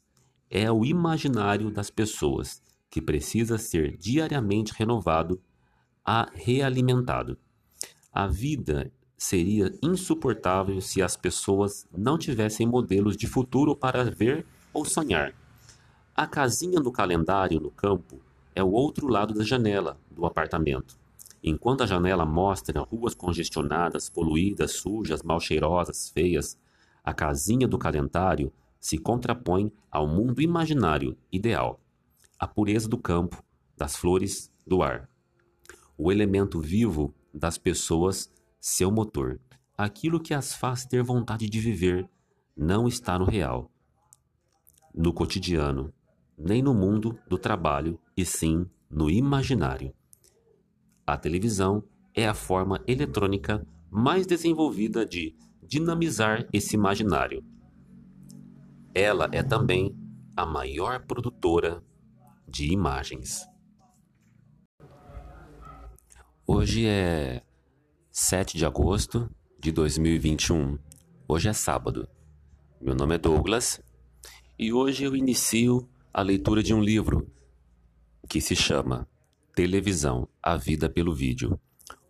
É 0.49 0.71
o 0.71 0.85
imaginário 0.85 1.69
das 1.69 1.91
pessoas 1.91 2.63
que 2.89 3.03
precisa 3.03 3.59
ser 3.59 3.97
diariamente 3.97 4.73
renovado, 4.73 5.43
a 6.05 6.31
realimentado. 6.35 7.37
A 8.13 8.29
vida 8.29 8.93
seria 9.19 9.77
insuportável 9.83 10.81
se 10.81 11.03
as 11.03 11.17
pessoas 11.17 11.85
não 11.91 12.17
tivessem 12.17 12.65
modelos 12.65 13.17
de 13.17 13.27
futuro 13.27 13.75
para 13.75 14.05
ver 14.05 14.47
ou 14.73 14.85
sonhar. 14.85 15.35
A 16.15 16.29
casinha 16.29 16.79
no 16.79 16.93
calendário 16.93 17.59
no 17.59 17.73
campo 17.73 18.23
é 18.55 18.63
o 18.63 18.71
outro 18.71 19.09
lado 19.09 19.35
da 19.35 19.43
janela 19.43 19.99
do 20.13 20.25
apartamento. 20.25 20.97
Enquanto 21.49 21.85
a 21.85 21.87
janela 21.87 22.27
mostra 22.27 22.81
ruas 22.81 23.15
congestionadas, 23.15 24.11
poluídas, 24.11 24.73
sujas, 24.73 25.23
mal 25.23 25.39
cheirosas, 25.39 26.11
feias, 26.11 26.59
a 27.05 27.15
casinha 27.15 27.69
do 27.69 27.79
calendário 27.79 28.53
se 28.81 28.99
contrapõe 28.99 29.73
ao 29.89 30.09
mundo 30.09 30.43
imaginário 30.43 31.17
ideal, 31.31 31.81
a 32.37 32.49
pureza 32.49 32.89
do 32.89 32.99
campo, 32.99 33.45
das 33.77 33.95
flores, 33.95 34.53
do 34.67 34.83
ar. 34.83 35.09
O 35.97 36.11
elemento 36.11 36.61
vivo 36.61 37.15
das 37.33 37.57
pessoas 37.57 38.29
seu 38.61 38.91
motor. 38.91 39.39
Aquilo 39.79 40.19
que 40.21 40.35
as 40.35 40.53
faz 40.53 40.85
ter 40.85 41.01
vontade 41.01 41.49
de 41.49 41.61
viver 41.61 42.09
não 42.57 42.89
está 42.89 43.17
no 43.17 43.25
real, 43.25 43.71
no 44.93 45.13
cotidiano, 45.13 45.95
nem 46.37 46.61
no 46.61 46.75
mundo 46.75 47.17
do 47.29 47.39
trabalho, 47.39 48.01
e 48.17 48.25
sim 48.25 48.69
no 48.91 49.09
imaginário. 49.09 49.95
A 51.07 51.17
televisão 51.17 51.85
é 52.13 52.27
a 52.27 52.35
forma 52.35 52.83
eletrônica 52.85 53.65
mais 53.89 54.27
desenvolvida 54.27 55.07
de 55.07 55.37
dinamizar 55.63 56.49
esse 56.53 56.75
imaginário. 56.75 57.45
Ela 58.93 59.29
é 59.31 59.41
também 59.41 59.97
a 60.37 60.45
maior 60.45 61.07
produtora 61.07 61.81
de 62.49 62.73
imagens. 62.73 63.47
Hoje 66.45 66.87
é 66.87 67.41
7 68.11 68.59
de 68.59 68.67
agosto 68.67 69.31
de 69.61 69.71
2021. 69.71 70.77
Hoje 71.29 71.49
é 71.49 71.53
sábado. 71.53 72.09
Meu 72.81 72.97
nome 72.97 73.15
é 73.15 73.19
Douglas 73.19 73.81
e 74.59 74.73
hoje 74.73 75.05
eu 75.05 75.15
inicio 75.15 75.89
a 76.13 76.21
leitura 76.21 76.65
de 76.65 76.75
um 76.75 76.81
livro 76.81 77.31
que 78.29 78.41
se 78.41 78.57
chama 78.57 79.09
Televisão: 79.57 80.29
A 80.43 80.55
Vida 80.55 80.87
pelo 80.87 81.15
Vídeo. 81.15 81.59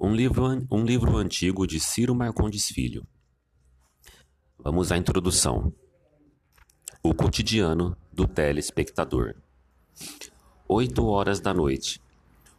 Um 0.01 0.13
livro, 0.13 0.67
um 0.69 0.85
livro 0.85 1.17
antigo 1.17 1.65
de 1.65 1.79
Ciro 1.79 2.13
Marcondes 2.13 2.67
Filho. 2.67 3.07
Vamos 4.59 4.91
à 4.91 4.97
introdução. 4.97 5.73
O 7.01 7.15
cotidiano 7.15 7.97
do 8.13 8.27
telespectador. 8.27 9.37
Oito 10.67 11.07
horas 11.07 11.39
da 11.39 11.55
noite. 11.55 12.03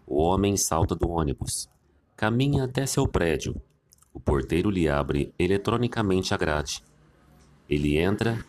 O 0.08 0.22
homem 0.22 0.56
salta 0.56 0.96
do 0.96 1.10
ônibus 1.10 1.68
Caminha 2.16 2.64
até 2.64 2.86
seu 2.86 3.06
prédio. 3.06 3.62
O 4.14 4.22
porteiro 4.22 4.70
lhe 4.70 4.88
abre 4.88 5.34
eletronicamente 5.38 6.34
a 6.34 6.38
grade. 6.38 6.82
Ele 7.70 7.98
entra 7.98 8.42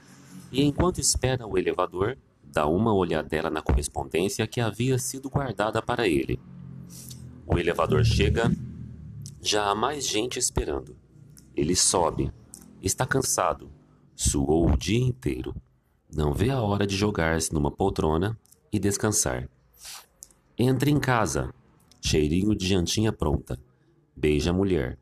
e, 0.53 0.63
enquanto 0.63 1.01
espera 1.01 1.49
o 1.49 1.59
elevador, 1.59 2.17
dá 2.53 2.67
uma 2.67 2.95
olhadela 2.95 3.51
na 3.51 3.63
correspondência 3.63 4.47
que 4.47 4.61
havia 4.61 4.99
sido 4.99 5.31
guardada 5.31 5.81
para 5.83 6.07
ele. 6.07 6.41
O 7.47 7.59
elevador 7.59 8.05
chega, 8.05 8.51
já 9.41 9.71
há 9.71 9.75
mais 9.75 10.07
gente 10.07 10.39
esperando. 10.39 10.97
Ele 11.55 11.75
sobe, 11.75 12.33
está 12.83 13.07
cansado, 13.07 13.71
suou 14.15 14.71
o 14.71 14.77
dia 14.77 14.99
inteiro. 14.99 15.55
Não 16.13 16.33
vê 16.33 16.51
a 16.51 16.61
hora 16.61 16.87
de 16.87 16.97
jogar-se 16.97 17.53
numa 17.53 17.71
poltrona 17.71 18.39
e 18.73 18.79
descansar. 18.79 19.49
Entra 20.59 20.91
em 20.91 20.99
casa, 20.99 21.53
cheirinho 22.01 22.55
de 22.55 22.67
jantinha 22.67 23.13
pronta. 23.13 23.59
Beija 24.17 24.51
a 24.51 24.55
mulher. 24.55 24.99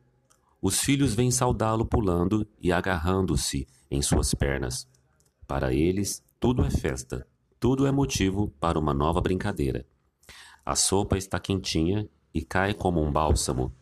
Os 0.61 0.79
filhos 0.79 1.13
vêm 1.13 1.31
saudá-lo 1.31 1.85
pulando 1.85 2.47
e 2.61 2.71
agarrando-se 2.71 3.67
em 3.89 4.01
suas 4.01 4.33
pernas. 4.33 4.87
Para 5.47 5.73
eles, 5.73 6.21
tudo 6.39 6.63
é 6.65 6.69
festa, 6.69 7.25
tudo 7.59 7.87
é 7.87 7.91
motivo 7.91 8.53
para 8.59 8.77
uma 8.77 8.93
nova 8.93 9.19
brincadeira. 9.19 9.85
A 10.65 10.75
sopa 10.75 11.17
está 11.17 11.39
quentinha 11.39 12.07
e 12.33 12.43
cai 12.43 12.73
como 12.73 13.01
um 13.01 13.11
bálsamo. 13.11 13.73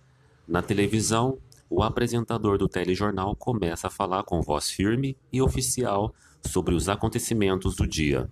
Na 0.47 0.61
televisão, 0.61 1.37
o 1.69 1.83
apresentador 1.83 2.57
do 2.57 2.69
telejornal 2.69 3.35
começa 3.35 3.87
a 3.87 3.89
falar 3.89 4.23
com 4.23 4.41
voz 4.41 4.69
firme 4.69 5.17
e 5.31 5.41
oficial 5.41 6.13
sobre 6.41 6.73
os 6.73 6.87
acontecimentos 6.87 7.75
do 7.75 7.87
dia, 7.87 8.29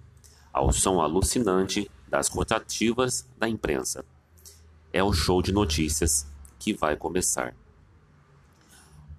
ao 0.54 0.72
som 0.72 1.02
alucinante 1.02 1.90
das 2.08 2.30
rotativas 2.30 3.28
da 3.38 3.50
imprensa. 3.50 4.06
É 4.94 5.04
o 5.04 5.12
show 5.12 5.42
de 5.42 5.52
notícias 5.52 6.32
que 6.60 6.74
vai 6.74 6.96
começar. 6.96 7.54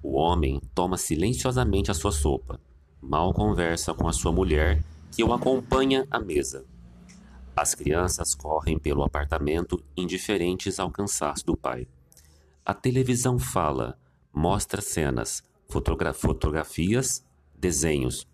O 0.03 0.15
homem 0.17 0.61
toma 0.75 0.97
silenciosamente 0.97 1.91
a 1.91 1.95
sua 1.95 2.13
sopa, 2.13 2.61
mal 3.03 3.35
conversa 3.35 3.93
com 3.93 4.07
a 4.07 4.13
sua 4.13 4.33
mulher 4.33 4.83
que 5.15 5.23
o 5.23 5.33
acompanha 5.33 6.07
à 6.11 6.19
mesa. 6.19 6.65
As 7.57 7.73
crianças 7.73 8.35
correm 8.35 8.79
pelo 8.79 9.05
apartamento 9.05 9.81
indiferentes 9.97 10.81
ao 10.81 10.91
cansaço 10.91 11.47
do 11.47 11.57
pai. 11.57 11.87
A 12.67 12.75
televisão 12.75 13.39
fala, 13.39 13.97
mostra 14.33 14.83
cenas, 14.83 15.41
fotogra 15.69 16.13
fotografias, 16.13 17.25
desenhos. 17.55 18.27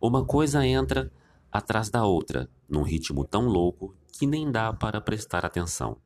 Uma 0.00 0.24
coisa 0.24 0.66
entra 0.66 1.12
atrás 1.52 1.90
da 1.90 2.06
outra, 2.06 2.48
num 2.66 2.82
ritmo 2.82 3.22
tão 3.24 3.46
louco 3.46 3.94
que 4.10 4.26
nem 4.26 4.50
dá 4.50 4.72
para 4.72 5.02
prestar 5.02 5.44
atenção. 5.44 5.98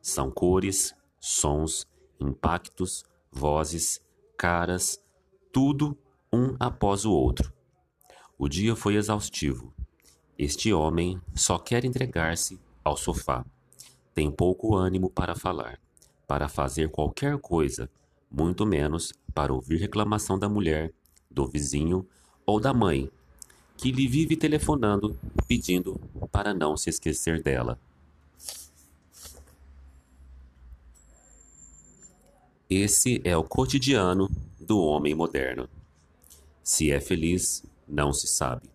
São 0.00 0.30
cores, 0.30 0.94
sons, 1.20 1.86
impactos, 2.18 3.04
vozes, 3.30 4.00
caras, 4.38 4.98
tudo 5.52 5.98
um 6.32 6.56
após 6.58 7.04
o 7.04 7.12
outro. 7.12 7.52
O 8.42 8.48
dia 8.48 8.74
foi 8.74 8.94
exaustivo. 8.94 9.70
Este 10.38 10.72
homem 10.72 11.20
só 11.34 11.58
quer 11.58 11.84
entregar-se 11.84 12.58
ao 12.82 12.96
sofá. 12.96 13.44
Tem 14.14 14.30
pouco 14.30 14.74
ânimo 14.74 15.10
para 15.10 15.34
falar, 15.34 15.78
para 16.26 16.48
fazer 16.48 16.88
qualquer 16.88 17.36
coisa, 17.36 17.90
muito 18.30 18.64
menos 18.64 19.12
para 19.34 19.52
ouvir 19.52 19.76
reclamação 19.76 20.38
da 20.38 20.48
mulher, 20.48 20.90
do 21.30 21.46
vizinho 21.46 22.08
ou 22.46 22.58
da 22.58 22.72
mãe, 22.72 23.10
que 23.76 23.92
lhe 23.92 24.08
vive 24.08 24.34
telefonando 24.38 25.14
pedindo 25.46 26.00
para 26.32 26.54
não 26.54 26.78
se 26.78 26.88
esquecer 26.88 27.42
dela. 27.42 27.78
Esse 32.70 33.20
é 33.22 33.36
o 33.36 33.44
cotidiano 33.44 34.30
do 34.58 34.80
homem 34.80 35.14
moderno. 35.14 35.68
Se 36.62 36.90
é 36.90 37.00
feliz, 37.00 37.64
não 37.90 38.12
se 38.12 38.26
sabe. 38.26 38.70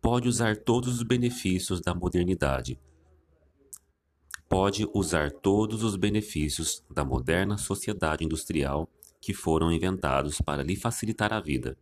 Pode 0.00 0.28
usar 0.28 0.56
todos 0.56 0.96
os 0.96 1.02
benefícios 1.02 1.80
da 1.80 1.94
modernidade. 1.94 2.78
Pode 4.48 4.88
usar 4.94 5.32
todos 5.32 5.82
os 5.82 5.96
benefícios 5.96 6.84
da 6.88 7.04
moderna 7.04 7.58
sociedade 7.58 8.24
industrial 8.24 8.88
que 9.20 9.34
foram 9.34 9.72
inventados 9.72 10.40
para 10.40 10.62
lhe 10.62 10.76
facilitar 10.76 11.32
a 11.32 11.40
vida. 11.40 11.76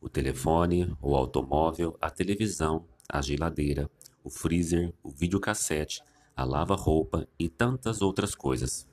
O 0.00 0.08
telefone, 0.08 0.92
o 1.00 1.14
automóvel, 1.14 1.96
a 2.00 2.10
televisão, 2.10 2.84
a 3.08 3.22
geladeira, 3.22 3.88
o 4.24 4.28
freezer, 4.28 4.92
o 5.02 5.10
videocassete, 5.10 6.02
a 6.34 6.44
lava-roupa 6.44 7.28
e 7.38 7.48
tantas 7.48 8.02
outras 8.02 8.34
coisas. 8.34 8.88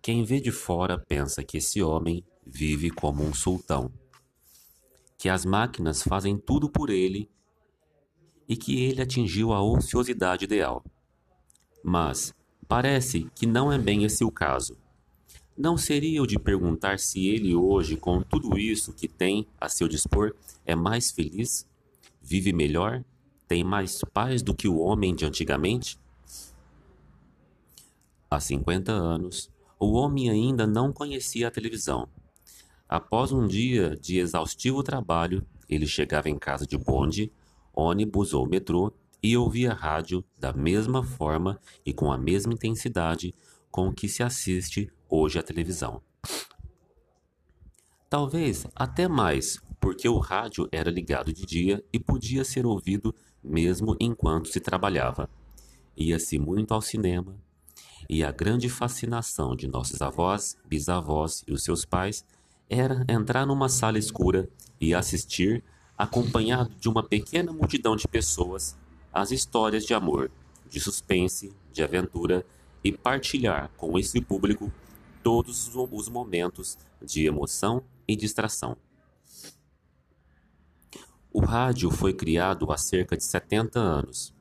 Quem 0.00 0.24
vê 0.24 0.40
de 0.40 0.50
fora 0.50 0.98
pensa 0.98 1.44
que 1.44 1.58
esse 1.58 1.82
homem 1.82 2.24
vive 2.46 2.90
como 2.90 3.22
um 3.22 3.34
sultão 3.34 3.92
que 5.18 5.28
as 5.28 5.44
máquinas 5.44 6.00
fazem 6.00 6.38
tudo 6.38 6.70
por 6.70 6.90
ele 6.90 7.28
e 8.48 8.56
que 8.56 8.80
ele 8.84 9.02
atingiu 9.02 9.52
a 9.52 9.60
ociosidade 9.60 10.44
ideal. 10.44 10.82
Mas 11.82 12.32
parece 12.68 13.28
que 13.34 13.44
não 13.44 13.72
é 13.72 13.76
bem 13.76 14.04
esse 14.04 14.24
o 14.24 14.30
caso. 14.30 14.78
Não 15.56 15.76
seria 15.76 16.22
o 16.22 16.26
de 16.26 16.38
perguntar 16.38 17.00
se 17.00 17.26
ele 17.26 17.52
hoje, 17.52 17.96
com 17.96 18.22
tudo 18.22 18.56
isso 18.56 18.92
que 18.92 19.08
tem 19.08 19.44
a 19.60 19.68
seu 19.68 19.88
dispor, 19.88 20.32
é 20.64 20.76
mais 20.76 21.10
feliz? 21.10 21.66
Vive 22.22 22.52
melhor? 22.52 23.04
Tem 23.48 23.64
mais 23.64 24.00
paz 24.12 24.40
do 24.40 24.54
que 24.54 24.68
o 24.68 24.78
homem 24.78 25.16
de 25.16 25.24
antigamente? 25.24 25.98
Há 28.30 28.38
50 28.38 28.92
anos, 28.92 29.50
o 29.80 29.94
homem 29.94 30.30
ainda 30.30 30.64
não 30.64 30.92
conhecia 30.92 31.48
a 31.48 31.50
televisão 31.50 32.08
Após 32.88 33.32
um 33.32 33.46
dia 33.46 33.94
de 34.00 34.18
exaustivo 34.18 34.82
trabalho, 34.82 35.46
ele 35.68 35.86
chegava 35.86 36.30
em 36.30 36.38
casa 36.38 36.66
de 36.66 36.78
bonde, 36.78 37.30
ônibus 37.74 38.32
ou 38.32 38.48
metrô 38.48 38.92
e 39.22 39.36
ouvia 39.36 39.74
rádio 39.74 40.24
da 40.38 40.54
mesma 40.54 41.04
forma 41.04 41.60
e 41.84 41.92
com 41.92 42.10
a 42.10 42.16
mesma 42.16 42.54
intensidade 42.54 43.34
com 43.70 43.92
que 43.92 44.08
se 44.08 44.22
assiste 44.22 44.90
hoje 45.06 45.38
à 45.38 45.42
televisão. 45.42 46.00
Talvez 48.08 48.66
até 48.74 49.06
mais, 49.06 49.60
porque 49.78 50.08
o 50.08 50.18
rádio 50.18 50.66
era 50.72 50.90
ligado 50.90 51.30
de 51.30 51.44
dia 51.44 51.84
e 51.92 51.98
podia 51.98 52.42
ser 52.42 52.64
ouvido 52.64 53.14
mesmo 53.44 53.94
enquanto 54.00 54.48
se 54.48 54.60
trabalhava. 54.60 55.28
Ia-se 55.94 56.38
muito 56.38 56.72
ao 56.72 56.80
cinema, 56.80 57.36
e 58.08 58.24
a 58.24 58.32
grande 58.32 58.70
fascinação 58.70 59.54
de 59.54 59.68
nossos 59.68 60.00
avós, 60.00 60.56
bisavós 60.66 61.44
e 61.46 61.52
os 61.52 61.62
seus 61.62 61.84
pais 61.84 62.24
era 62.68 63.04
entrar 63.08 63.46
numa 63.46 63.68
sala 63.68 63.98
escura 63.98 64.48
e 64.80 64.94
assistir, 64.94 65.64
acompanhado 65.96 66.74
de 66.78 66.88
uma 66.88 67.02
pequena 67.02 67.52
multidão 67.52 67.96
de 67.96 68.06
pessoas, 68.06 68.76
as 69.12 69.30
histórias 69.30 69.84
de 69.84 69.94
amor, 69.94 70.30
de 70.68 70.78
suspense, 70.78 71.54
de 71.72 71.82
aventura 71.82 72.44
e 72.84 72.92
partilhar 72.92 73.70
com 73.76 73.98
esse 73.98 74.20
público 74.20 74.72
todos 75.22 75.74
os 75.74 76.08
momentos 76.08 76.78
de 77.02 77.26
emoção 77.26 77.82
e 78.06 78.14
distração. 78.14 78.76
O 81.32 81.40
rádio 81.40 81.90
foi 81.90 82.12
criado 82.12 82.70
há 82.72 82.76
cerca 82.76 83.16
de 83.16 83.24
70 83.24 83.78
anos. 83.78 84.34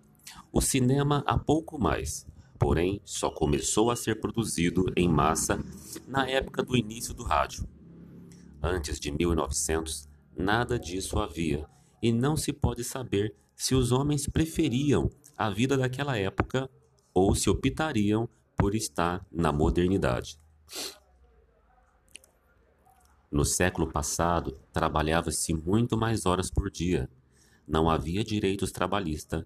O 0.52 0.62
cinema 0.62 1.24
há 1.28 1.38
pouco 1.38 1.78
mais, 1.78 2.26
porém 2.58 3.02
só 3.04 3.30
começou 3.30 3.92
a 3.92 3.96
ser 3.96 4.20
produzido 4.20 4.86
em 4.96 5.08
massa 5.08 5.64
na 6.08 6.28
época 6.28 6.64
do 6.64 6.76
início 6.76 7.14
do 7.14 7.24
rádio. 7.24 7.68
Antes 8.62 9.00
de 9.00 9.12
1900, 9.12 10.10
nada 10.36 10.80
disso 10.80 11.20
havia, 11.20 11.66
e 12.02 12.12
não 12.12 12.36
se 12.36 12.52
pode 12.52 12.84
saber 12.84 13.36
se 13.56 13.76
os 13.76 13.92
homens 13.92 14.28
preferiam 14.28 15.10
a 15.38 15.50
vida 15.50 15.78
daquela 15.78 16.18
época 16.18 16.70
ou 17.14 17.34
se 17.36 17.50
optariam 17.50 18.28
por 18.56 18.76
estar 18.76 19.26
na 19.32 19.52
modernidade. 19.52 20.40
No 23.32 23.44
século 23.46 23.92
passado, 23.92 24.58
trabalhava-se 24.72 25.54
muito 25.54 25.98
mais 25.98 26.26
horas 26.26 26.50
por 26.50 26.72
dia. 26.72 27.10
Não 27.68 27.90
havia 27.90 28.24
direitos 28.24 28.72
trabalhistas, 28.72 29.44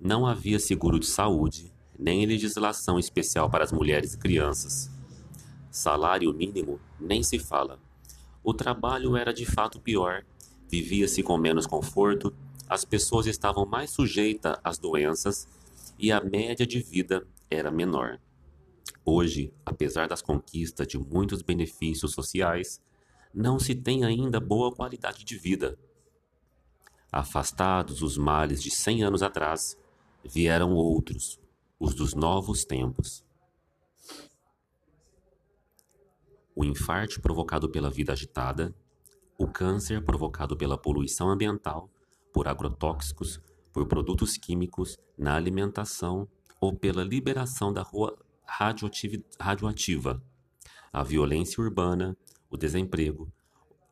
não 0.00 0.26
havia 0.26 0.58
seguro 0.58 1.00
de 1.00 1.06
saúde, 1.06 1.72
nem 1.98 2.26
legislação 2.26 2.98
especial 2.98 3.48
para 3.50 3.64
as 3.64 3.72
mulheres 3.72 4.14
e 4.14 4.18
crianças. 4.18 4.90
Salário 5.70 6.32
mínimo 6.32 6.78
nem 7.00 7.22
se 7.22 7.38
fala. 7.38 7.78
O 8.44 8.52
trabalho 8.52 9.16
era 9.16 9.32
de 9.32 9.46
fato 9.46 9.80
pior, 9.80 10.24
vivia-se 10.68 11.22
com 11.22 11.36
menos 11.38 11.66
conforto, 11.66 12.34
as 12.68 12.84
pessoas 12.84 13.26
estavam 13.26 13.66
mais 13.66 13.90
sujeitas 13.90 14.56
às 14.64 14.78
doenças 14.78 15.46
e 15.98 16.10
a 16.10 16.20
média 16.20 16.66
de 16.66 16.80
vida 16.80 17.26
era 17.50 17.70
menor. 17.70 18.18
Hoje, 19.04 19.52
apesar 19.64 20.08
das 20.08 20.22
conquistas 20.22 20.86
de 20.86 20.98
muitos 20.98 21.42
benefícios 21.42 22.12
sociais, 22.12 22.80
não 23.34 23.58
se 23.58 23.74
tem 23.74 24.04
ainda 24.04 24.40
boa 24.40 24.72
qualidade 24.72 25.24
de 25.24 25.36
vida. 25.36 25.78
Afastados 27.10 28.02
os 28.02 28.16
males 28.16 28.62
de 28.62 28.70
cem 28.70 29.02
anos 29.02 29.22
atrás, 29.22 29.78
vieram 30.24 30.72
outros, 30.74 31.38
os 31.78 31.94
dos 31.94 32.14
novos 32.14 32.64
tempos. 32.64 33.24
O 36.54 36.64
infarto 36.64 37.20
provocado 37.20 37.68
pela 37.68 37.90
vida 37.90 38.12
agitada, 38.12 38.74
o 39.38 39.46
câncer 39.46 40.04
provocado 40.04 40.56
pela 40.56 40.78
poluição 40.78 41.30
ambiental, 41.30 41.90
por 42.32 42.46
agrotóxicos, 42.48 43.40
por 43.72 43.86
produtos 43.86 44.36
químicos 44.36 44.98
na 45.16 45.34
alimentação 45.34 46.28
ou 46.60 46.74
pela 46.74 47.02
liberação 47.02 47.72
da 47.72 47.82
rua 47.82 48.16
radioativa, 48.44 50.22
a 50.92 51.02
violência 51.02 51.62
urbana, 51.62 52.16
o 52.50 52.56
desemprego, 52.56 53.32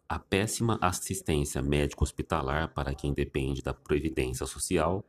a 0.08 0.18
péssima 0.18 0.78
assistência 0.82 1.62
médico-hospitalar 1.62 2.74
para 2.74 2.94
quem 2.94 3.14
depende 3.14 3.62
da 3.62 3.72
previdência 3.72 4.44
social, 4.44 5.04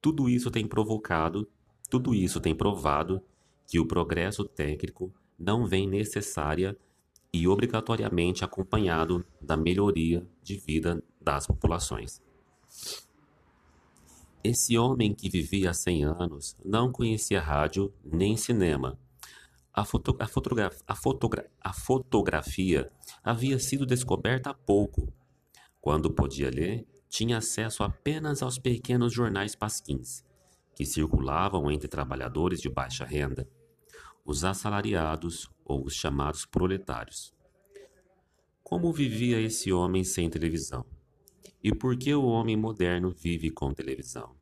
tudo 0.00 0.28
isso 0.28 0.50
tem 0.50 0.66
provocado, 0.66 1.48
tudo 1.88 2.14
isso 2.14 2.40
tem 2.40 2.54
provado 2.54 3.22
que 3.66 3.78
o 3.78 3.86
progresso 3.86 4.44
técnico 4.44 5.14
não 5.38 5.66
vem 5.66 5.88
necessária 5.88 6.76
e 7.32 7.48
obrigatoriamente 7.48 8.44
acompanhado 8.44 9.24
da 9.40 9.56
melhoria 9.56 10.24
de 10.42 10.56
vida 10.56 11.02
das 11.20 11.46
populações. 11.46 12.22
Esse 14.42 14.78
homem 14.78 15.14
que 15.14 15.28
vivia 15.28 15.70
há 15.70 15.74
100 15.74 16.04
anos 16.04 16.56
não 16.64 16.92
conhecia 16.92 17.40
rádio 17.40 17.92
nem 18.04 18.36
cinema. 18.36 18.98
A, 19.72 19.84
foto, 19.84 20.16
a, 20.20 20.24
a, 20.86 20.94
fotogra, 20.94 21.50
a 21.60 21.72
fotografia 21.72 22.92
havia 23.24 23.58
sido 23.58 23.84
descoberta 23.84 24.50
há 24.50 24.54
pouco. 24.54 25.12
Quando 25.80 26.12
podia 26.12 26.50
ler, 26.50 26.86
tinha 27.08 27.38
acesso 27.38 27.82
apenas 27.82 28.42
aos 28.42 28.58
pequenos 28.58 29.12
jornais 29.12 29.56
pasquins, 29.56 30.24
que 30.76 30.84
circulavam 30.86 31.70
entre 31.70 31.88
trabalhadores 31.88 32.60
de 32.60 32.68
baixa 32.68 33.04
renda 33.04 33.48
os 34.24 34.44
assalariados 34.44 35.50
ou 35.64 35.84
os 35.84 35.94
chamados 35.94 36.46
proletários. 36.46 37.32
Como 38.62 38.92
vivia 38.92 39.40
esse 39.40 39.72
homem 39.72 40.02
sem 40.02 40.30
televisão? 40.30 40.84
E 41.62 41.74
por 41.74 41.96
que 41.96 42.14
o 42.14 42.24
homem 42.24 42.56
moderno 42.56 43.10
vive 43.10 43.50
com 43.50 43.72
televisão? 43.72 44.34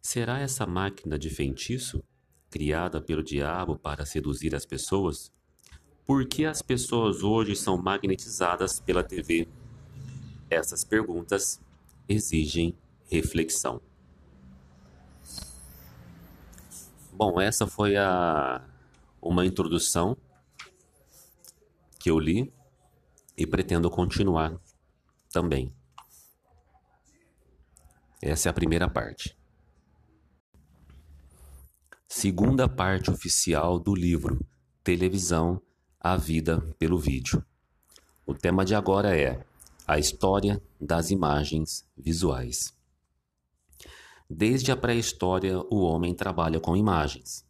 Será 0.00 0.38
essa 0.40 0.66
máquina 0.66 1.18
de 1.18 1.28
feitiço, 1.28 2.02
criada 2.48 3.00
pelo 3.00 3.22
diabo 3.22 3.76
para 3.76 4.06
seduzir 4.06 4.54
as 4.54 4.64
pessoas? 4.64 5.32
Por 6.06 6.26
que 6.26 6.44
as 6.44 6.62
pessoas 6.62 7.22
hoje 7.22 7.54
são 7.54 7.76
magnetizadas 7.76 8.80
pela 8.80 9.04
TV? 9.04 9.46
Essas 10.48 10.84
perguntas 10.84 11.60
exigem 12.08 12.76
reflexão. 13.04 13.80
Bom, 17.20 17.38
essa 17.38 17.66
foi 17.66 17.98
a 17.98 18.66
uma 19.20 19.44
introdução 19.44 20.16
que 21.98 22.10
eu 22.10 22.18
li 22.18 22.50
e 23.36 23.46
pretendo 23.46 23.90
continuar 23.90 24.58
também. 25.30 25.70
Essa 28.22 28.48
é 28.48 28.50
a 28.50 28.54
primeira 28.54 28.88
parte. 28.88 29.36
Segunda 32.08 32.66
parte 32.66 33.10
oficial 33.10 33.78
do 33.78 33.94
livro 33.94 34.40
Televisão, 34.82 35.60
a 36.00 36.16
vida 36.16 36.62
pelo 36.78 36.98
vídeo. 36.98 37.44
O 38.24 38.32
tema 38.32 38.64
de 38.64 38.74
agora 38.74 39.14
é 39.14 39.44
a 39.86 39.98
história 39.98 40.58
das 40.80 41.10
imagens 41.10 41.86
visuais. 41.94 42.79
Desde 44.32 44.70
a 44.70 44.76
pré-história, 44.76 45.58
o 45.68 45.80
homem 45.80 46.14
trabalha 46.14 46.60
com 46.60 46.76
imagens. 46.76 47.44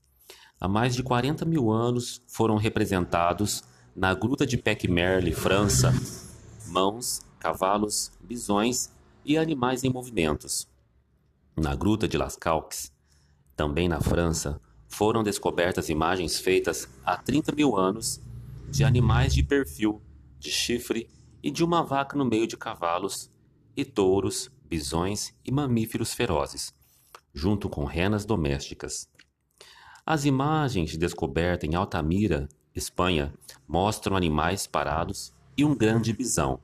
Há 0.59 0.67
mais 0.67 0.95
de 0.95 1.03
40 1.03 1.45
mil 1.45 1.71
anos 1.71 2.23
foram 2.27 2.57
representados 2.57 3.63
na 3.95 4.15
Gruta 4.15 4.47
de 4.47 4.57
Pecmerle, 4.57 5.35
França, 5.35 5.93
mãos, 6.69 7.21
cavalos, 7.39 8.11
bisões 8.19 8.91
e 9.27 9.37
animais 9.37 9.85
em 9.85 9.91
movimentos. 9.91 10.67
Na 11.55 11.75
Gruta 11.75 12.09
de 12.09 12.17
Las 12.17 12.35
Calques, 12.35 12.91
também 13.55 13.87
na 13.87 14.01
França, 14.01 14.59
foram 14.89 15.23
descobertas 15.23 15.91
imagens 15.91 16.41
feitas 16.41 16.89
há 17.05 17.15
30 17.15 17.55
mil 17.55 17.77
anos 17.77 18.23
de 18.71 18.85
animais 18.85 19.35
de 19.35 19.43
perfil, 19.43 20.01
de 20.39 20.51
chifre 20.51 21.11
e 21.43 21.51
de 21.51 21.63
uma 21.63 21.83
vaca 21.83 22.17
no 22.17 22.25
meio 22.25 22.47
de 22.47 22.57
cavalos 22.57 23.31
e 23.77 23.85
touros 23.85 24.51
bisões 24.71 25.35
e 25.45 25.51
mamíferos 25.51 26.15
ferozes, 26.15 26.73
junto 27.35 27.69
com 27.69 27.85
renas 27.85 28.25
domésticas. 28.25 29.09
As 30.07 30.25
imagens 30.25 30.91
de 30.91 30.97
descoberta 30.97 31.67
em 31.67 31.75
Altamira, 31.75 32.49
Espanha, 32.75 33.35
mostram 33.67 34.17
animais 34.17 34.69
parados 34.69 35.35
e 35.57 35.65
um 35.65 35.75
grande 35.75 36.13
bisão. 36.13 36.61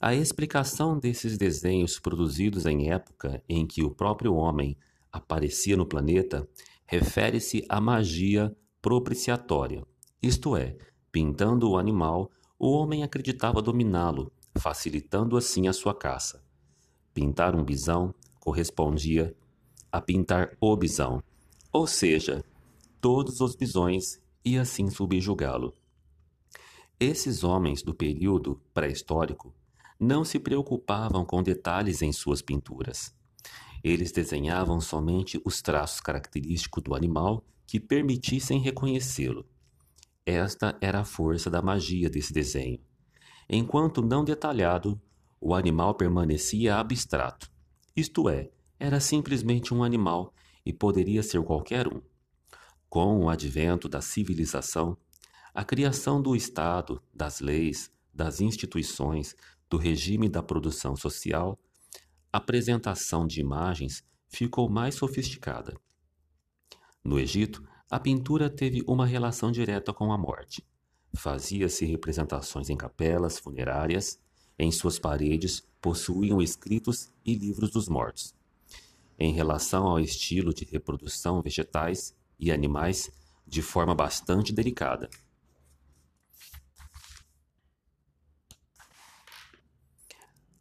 A 0.00 0.12
explicação 0.12 0.98
desses 0.98 1.38
desenhos 1.38 2.00
produzidos 2.00 2.66
em 2.66 2.90
época 2.90 3.40
em 3.48 3.64
que 3.64 3.84
o 3.84 3.90
próprio 3.90 4.34
homem 4.34 4.76
aparecia 5.12 5.76
no 5.76 5.86
planeta 5.86 6.48
refere-se 6.84 7.64
à 7.68 7.80
magia 7.80 8.54
propiciatória, 8.82 9.86
isto 10.20 10.56
é, 10.56 10.76
pintando 11.12 11.70
o 11.70 11.78
animal, 11.78 12.30
o 12.58 12.70
homem 12.72 13.02
acreditava 13.02 13.62
dominá-lo, 13.62 14.32
facilitando 14.56 15.36
assim 15.36 15.68
a 15.68 15.72
sua 15.72 15.94
caça. 15.94 16.42
Pintar 17.14 17.54
um 17.54 17.64
bisão 17.64 18.14
correspondia 18.40 19.34
a 19.90 20.00
pintar 20.00 20.56
o 20.60 20.76
bisão, 20.76 21.22
ou 21.72 21.86
seja, 21.86 22.42
todos 23.00 23.40
os 23.40 23.54
bisões 23.54 24.20
e 24.44 24.56
assim 24.56 24.88
subjugá-lo. 24.88 25.74
Esses 26.98 27.44
homens 27.44 27.82
do 27.82 27.94
período 27.94 28.60
pré-histórico 28.72 29.54
não 29.98 30.24
se 30.24 30.38
preocupavam 30.38 31.24
com 31.24 31.42
detalhes 31.42 32.00
em 32.00 32.12
suas 32.12 32.40
pinturas. 32.40 33.14
Eles 33.84 34.12
desenhavam 34.12 34.80
somente 34.80 35.40
os 35.44 35.60
traços 35.60 36.00
característicos 36.00 36.82
do 36.82 36.94
animal 36.94 37.44
que 37.66 37.80
permitissem 37.80 38.60
reconhecê-lo. 38.60 39.44
Esta 40.24 40.78
era 40.80 41.00
a 41.00 41.04
força 41.04 41.50
da 41.50 41.60
magia 41.60 42.08
desse 42.08 42.32
desenho. 42.32 42.78
Enquanto 43.48 44.00
não 44.00 44.24
detalhado, 44.24 45.00
o 45.44 45.56
animal 45.56 45.96
permanecia 45.96 46.76
abstrato, 46.76 47.50
isto 47.96 48.28
é, 48.28 48.48
era 48.78 49.00
simplesmente 49.00 49.74
um 49.74 49.82
animal 49.82 50.32
e 50.64 50.72
poderia 50.72 51.20
ser 51.20 51.42
qualquer 51.42 51.88
um. 51.88 52.00
Com 52.88 53.24
o 53.24 53.28
advento 53.28 53.88
da 53.88 54.00
civilização, 54.00 54.96
a 55.52 55.64
criação 55.64 56.22
do 56.22 56.36
Estado, 56.36 57.02
das 57.12 57.40
leis, 57.40 57.90
das 58.14 58.40
instituições, 58.40 59.34
do 59.68 59.76
regime 59.76 60.28
da 60.28 60.44
produção 60.44 60.94
social, 60.94 61.58
a 62.32 62.38
apresentação 62.38 63.26
de 63.26 63.40
imagens 63.40 64.04
ficou 64.28 64.70
mais 64.70 64.94
sofisticada. 64.94 65.76
No 67.02 67.18
Egito, 67.18 67.66
a 67.90 67.98
pintura 67.98 68.48
teve 68.48 68.84
uma 68.86 69.04
relação 69.04 69.50
direta 69.50 69.92
com 69.92 70.12
a 70.12 70.16
morte. 70.16 70.64
Fazia-se 71.16 71.84
representações 71.84 72.70
em 72.70 72.76
capelas 72.76 73.40
funerárias 73.40 74.20
em 74.58 74.70
suas 74.70 74.98
paredes 74.98 75.62
possuíam 75.80 76.40
escritos 76.40 77.10
e 77.24 77.34
livros 77.34 77.70
dos 77.70 77.88
mortos. 77.88 78.34
Em 79.18 79.32
relação 79.32 79.86
ao 79.86 80.00
estilo 80.00 80.52
de 80.52 80.64
reprodução 80.64 81.42
vegetais 81.42 82.14
e 82.38 82.50
animais, 82.50 83.10
de 83.46 83.62
forma 83.62 83.94
bastante 83.94 84.52
delicada. 84.52 85.08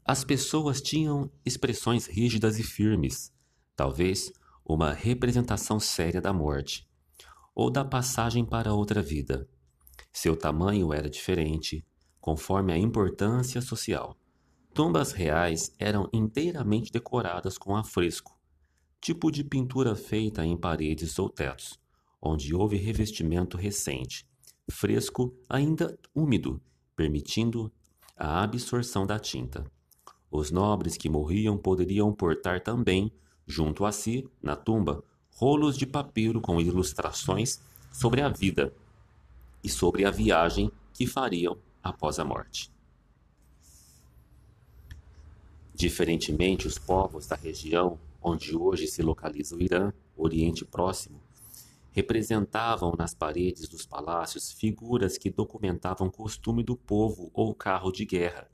As 0.04 0.24
pessoas 0.24 0.82
tinham 0.82 1.32
expressões 1.46 2.06
rígidas 2.06 2.60
e 2.60 2.64
firmes, 2.64 3.32
talvez 3.76 4.32
uma 4.66 4.92
representação 4.92 5.80
séria 5.80 6.20
da 6.20 6.34
morte, 6.34 6.90
ou 7.56 7.70
da 7.70 7.86
passagem 7.86 8.46
para 8.46 8.74
outra 8.74 9.02
vida. 9.02 9.48
Seu 10.12 10.36
tamanho 10.36 10.92
era 10.92 11.10
diferente, 11.10 11.86
conforme 12.22 12.72
a 12.72 12.78
importância 12.78 13.60
social. 13.60 14.16
Tumbas 14.74 15.12
reais 15.12 15.74
eram 15.78 16.08
inteiramente 16.14 16.92
decoradas 16.92 17.58
com 17.58 17.76
afresco, 17.76 18.40
tipo 19.02 19.32
de 19.32 19.44
pintura 19.44 19.96
feita 19.96 20.46
em 20.46 20.56
paredes 20.56 21.18
ou 21.20 21.28
tetos, 21.28 21.78
onde 22.22 22.54
houve 22.54 22.78
revestimento 22.78 23.58
recente, 23.58 24.26
fresco 24.70 25.36
ainda 25.50 25.98
úmido, 26.16 26.62
permitindo 26.96 27.72
a 28.16 28.44
absorção 28.44 29.06
da 29.06 29.18
tinta. 29.20 29.66
Os 30.30 30.52
nobres 30.52 30.96
que 30.96 31.10
morriam 31.10 31.58
poderiam 31.58 32.14
portar 32.14 32.62
também, 32.62 33.12
junto 33.46 33.84
a 33.84 33.92
si, 33.92 34.30
na 34.42 34.56
tumba, 34.56 35.04
rolos 35.36 35.76
de 35.76 35.86
papiro 35.86 36.40
com 36.40 36.62
ilustrações 36.62 37.60
sobre 37.92 38.22
a 38.22 38.30
vida 38.30 38.74
e 39.64 39.68
sobre 39.68 40.06
a 40.06 40.12
viagem 40.12 40.72
que 40.94 41.06
fariam 41.06 41.58
após 41.84 42.20
a 42.20 42.26
morte. 42.26 42.72
Diferentemente, 45.74 46.67
os 46.67 46.78
povos 46.78 47.28
da 47.28 47.36
região 47.36 48.00
onde 48.22 48.56
hoje 48.56 48.88
se 48.88 49.02
localiza 49.02 49.56
o 49.56 49.62
Irã, 49.62 49.91
Oriente 50.15 50.63
Próximo, 50.63 51.20
representavam 51.91 52.94
nas 52.98 53.13
paredes 53.13 53.67
dos 53.67 53.86
palácios 53.86 54.52
figuras 54.52 55.17
que 55.17 55.30
documentavam 55.30 56.10
costume 56.10 56.63
do 56.63 56.76
povo 56.76 57.30
ou 57.34 57.54
carro 57.54 57.91
de 57.91 58.06
guerra. 58.06 58.50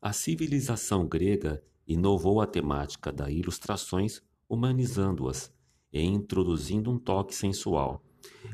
A 0.00 0.12
civilização 0.12 1.06
grega 1.06 1.62
inovou 1.86 2.40
a 2.40 2.46
temática 2.46 3.12
das 3.12 3.28
ilustrações, 3.28 4.22
humanizando-as 4.48 5.52
e 5.92 6.02
introduzindo 6.02 6.90
um 6.90 6.98
toque 6.98 7.34
sensual 7.34 8.02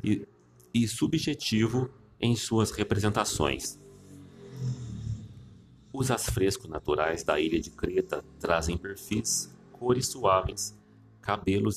e, 0.03 0.27
e 0.75 0.87
subjetivo 0.87 1.91
em 2.21 2.35
suas 2.37 2.71
representações. 2.71 3.79
Os 5.93 6.11
afrescos 6.11 6.69
naturais 6.69 7.23
da 7.25 7.41
ilha 7.41 7.61
de 7.61 7.71
Creta 7.71 8.25
trazem 8.39 8.77
perfis, 8.77 9.55
cores 9.73 10.09
suaves, 10.09 10.77
cabelos, 11.21 11.77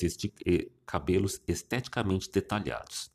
cabelos 0.86 1.41
esteticamente 1.47 2.30
detalhados. 2.30 3.12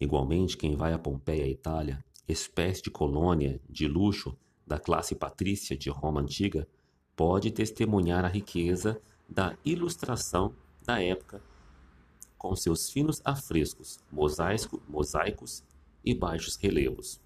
Igualmente, 0.00 0.56
quem 0.56 0.76
vai 0.76 0.92
a 0.92 0.98
Pompeia, 0.98 1.48
Itália, 1.48 2.04
espécie 2.28 2.82
de 2.82 2.90
colônia 2.90 3.60
de 3.68 3.88
luxo 3.88 4.36
da 4.66 4.78
classe 4.78 5.14
patrícia 5.14 5.76
de 5.76 5.88
Roma 5.88 6.20
antiga, 6.20 6.68
pode 7.14 7.50
testemunhar 7.50 8.24
a 8.24 8.28
riqueza 8.28 9.00
da 9.28 9.56
ilustração 9.64 10.54
da 10.84 11.02
época 11.02 11.42
com 12.36 12.54
seus 12.54 12.90
finos 12.90 13.20
afrescos, 13.24 13.98
mosaico, 14.12 14.80
mosaicos 14.88 15.64
e 16.06 16.14
baixos 16.14 16.56
relevos. 16.56 17.20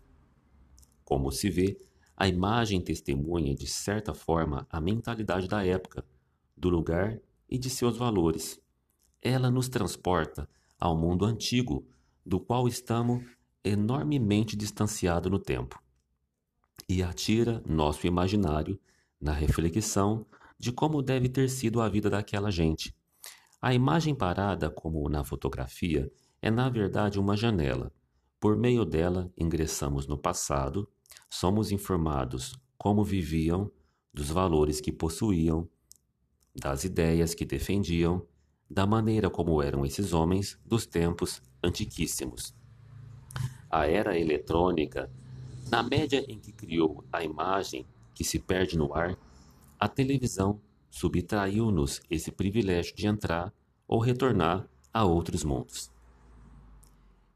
Como 1.04 1.30
se 1.30 1.50
vê, 1.50 1.78
a 2.16 2.26
imagem 2.26 2.80
testemunha, 2.80 3.54
de 3.54 3.66
certa 3.66 4.14
forma, 4.14 4.66
a 4.70 4.80
mentalidade 4.80 5.46
da 5.46 5.64
época, 5.64 6.04
do 6.56 6.68
lugar 6.70 7.20
e 7.48 7.58
de 7.58 7.68
seus 7.68 7.96
valores. 7.96 8.60
Ela 9.22 9.50
nos 9.50 9.68
transporta 9.68 10.48
ao 10.78 10.96
mundo 10.96 11.24
antigo, 11.26 11.86
do 12.24 12.40
qual 12.40 12.66
estamos 12.66 13.24
enormemente 13.62 14.56
distanciados 14.56 15.30
no 15.30 15.38
tempo, 15.38 15.82
e 16.88 17.02
atira 17.02 17.62
nosso 17.66 18.06
imaginário 18.06 18.80
na 19.20 19.32
reflexão 19.32 20.26
de 20.58 20.72
como 20.72 21.02
deve 21.02 21.28
ter 21.28 21.48
sido 21.48 21.80
a 21.80 21.88
vida 21.88 22.08
daquela 22.08 22.50
gente. 22.50 22.94
A 23.60 23.74
imagem 23.74 24.14
parada, 24.14 24.70
como 24.70 25.06
na 25.08 25.22
fotografia, 25.22 26.10
é 26.40 26.50
na 26.50 26.68
verdade 26.70 27.18
uma 27.18 27.36
janela. 27.36 27.92
Por 28.40 28.57
meio 28.57 28.87
dela, 28.87 29.31
ingressamos 29.37 30.07
no 30.07 30.16
passado, 30.16 30.88
somos 31.29 31.70
informados 31.70 32.59
como 32.79 33.05
viviam, 33.05 33.70
dos 34.14 34.31
valores 34.31 34.81
que 34.81 34.90
possuíam, 34.90 35.68
das 36.57 36.85
ideias 36.85 37.35
que 37.35 37.44
defendiam, 37.44 38.26
da 38.68 38.87
maneira 38.87 39.29
como 39.29 39.62
eram 39.62 39.85
esses 39.85 40.14
homens 40.14 40.59
dos 40.64 40.87
tempos 40.87 41.42
antiquíssimos. 41.62 42.55
A 43.70 43.87
era 43.87 44.18
eletrônica, 44.18 45.11
na 45.70 45.83
média 45.83 46.24
em 46.26 46.38
que 46.38 46.50
criou 46.50 47.05
a 47.12 47.22
imagem 47.22 47.85
que 48.14 48.24
se 48.24 48.38
perde 48.38 48.79
no 48.79 48.94
ar, 48.94 49.18
a 49.79 49.87
televisão 49.87 50.59
subtraiu-nos 50.88 52.00
esse 52.09 52.33
privilégio 52.33 52.96
de 52.96 53.07
entrar 53.07 53.53
ou 53.87 54.00
retornar 54.00 54.66
a 54.92 55.05
outros 55.05 55.44
mundos. 55.44 55.90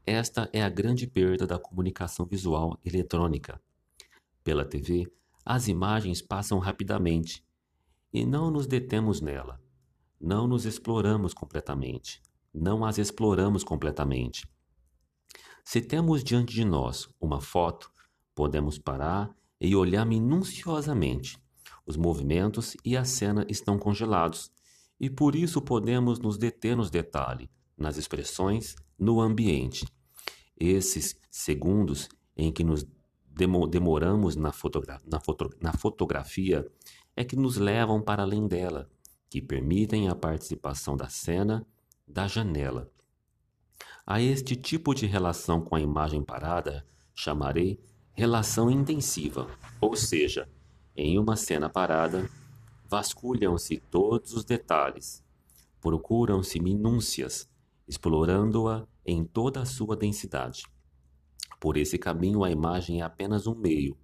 Esta 0.07 0.47
é 0.53 0.61
a 0.61 0.69
grande 0.69 1.07
perda 1.07 1.47
da 1.47 1.57
comunicação 1.57 2.27
visual 2.27 2.79
eletrônica. 2.85 3.59
Pela 4.43 4.63
TV, 4.63 5.11
as 5.43 5.67
imagens 5.67 6.21
passam 6.21 6.59
rapidamente 6.59 7.43
e 8.13 8.23
não 8.23 8.51
nos 8.51 8.67
detemos 8.67 9.19
nela. 9.19 9.59
Não 10.21 10.47
nos 10.47 10.63
exploramos 10.65 11.33
completamente. 11.33 12.21
Não 12.53 12.85
as 12.85 12.99
exploramos 12.99 13.63
completamente. 13.63 14.47
Se 15.63 15.81
temos 15.81 16.23
diante 16.23 16.53
de 16.53 16.63
nós 16.63 17.09
uma 17.19 17.41
foto, 17.41 17.91
podemos 18.35 18.77
parar 18.77 19.35
e 19.59 19.75
olhar 19.75 20.05
minuciosamente. 20.05 21.39
Os 21.83 21.97
movimentos 21.97 22.77
e 22.85 22.95
a 22.95 23.03
cena 23.03 23.43
estão 23.49 23.79
congelados, 23.79 24.51
e 24.99 25.09
por 25.09 25.35
isso 25.35 25.61
podemos 25.61 26.19
nos 26.19 26.37
deter 26.37 26.77
nos 26.77 26.91
detalhes, 26.91 27.49
nas 27.75 27.97
expressões, 27.97 28.75
no 28.97 29.19
ambiente. 29.19 29.85
Esses 30.57 31.15
segundos 31.29 32.09
em 32.35 32.51
que 32.51 32.63
nos 32.63 32.85
demoramos 33.69 34.35
na, 34.35 34.51
fotogra 34.51 35.01
na, 35.05 35.19
foto 35.19 35.49
na 35.61 35.73
fotografia 35.73 36.65
é 37.15 37.23
que 37.23 37.35
nos 37.35 37.57
levam 37.57 38.01
para 38.01 38.23
além 38.23 38.47
dela, 38.47 38.89
que 39.29 39.41
permitem 39.41 40.07
a 40.07 40.15
participação 40.15 40.95
da 40.95 41.09
cena 41.09 41.65
da 42.07 42.27
janela. 42.27 42.89
A 44.05 44.21
este 44.21 44.55
tipo 44.55 44.93
de 44.93 45.05
relação 45.05 45.61
com 45.61 45.75
a 45.75 45.81
imagem 45.81 46.23
parada 46.23 46.85
chamarei 47.13 47.79
relação 48.13 48.71
intensiva, 48.71 49.49
ou 49.81 49.95
seja, 49.95 50.47
em 50.95 51.19
uma 51.19 51.35
cena 51.35 51.69
parada, 51.69 52.29
vasculham-se 52.87 53.77
todos 53.77 54.33
os 54.33 54.45
detalhes, 54.45 55.23
procuram-se 55.81 56.59
minúcias, 56.59 57.49
explorando-a 57.87 58.87
em 59.05 59.23
toda 59.23 59.61
a 59.61 59.65
sua 59.65 59.95
densidade. 59.95 60.63
Por 61.59 61.77
esse 61.77 61.97
caminho, 61.97 62.43
a 62.43 62.51
imagem 62.51 63.01
é 63.01 63.03
apenas 63.03 63.47
um 63.47 63.55
meio, 63.55 63.97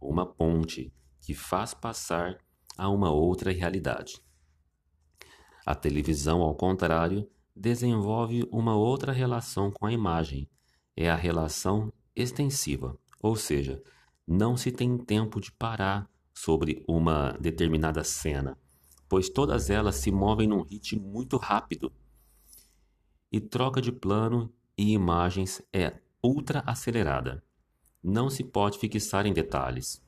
uma 0.00 0.26
ponte 0.26 0.92
que 1.20 1.34
faz 1.34 1.72
passar 1.72 2.38
a 2.76 2.88
uma 2.88 3.10
outra 3.10 3.52
realidade. 3.52 4.20
A 5.64 5.74
televisão, 5.74 6.42
ao 6.42 6.54
contrário, 6.54 7.28
desenvolve 7.54 8.46
uma 8.50 8.74
outra 8.74 9.12
relação 9.12 9.70
com 9.70 9.86
a 9.86 9.92
imagem. 9.92 10.48
É 10.96 11.08
a 11.08 11.16
relação 11.16 11.92
extensiva, 12.14 12.98
ou 13.22 13.36
seja, 13.36 13.82
não 14.26 14.56
se 14.56 14.72
tem 14.72 14.98
tempo 14.98 15.40
de 15.40 15.52
parar 15.52 16.10
sobre 16.34 16.82
uma 16.88 17.32
determinada 17.40 18.02
cena, 18.02 18.58
pois 19.08 19.28
todas 19.28 19.70
elas 19.70 19.96
se 19.96 20.10
movem 20.10 20.48
num 20.48 20.62
ritmo 20.62 21.02
muito 21.02 21.36
rápido. 21.36 21.92
E 23.32 23.40
troca 23.40 23.80
de 23.80 23.90
plano 23.90 24.52
e 24.76 24.92
imagens 24.92 25.62
é 25.72 25.94
ultra 26.22 26.62
acelerada. 26.66 27.42
Não 28.02 28.28
se 28.28 28.44
pode 28.44 28.78
fixar 28.78 29.24
em 29.24 29.32
detalhes. 29.32 30.02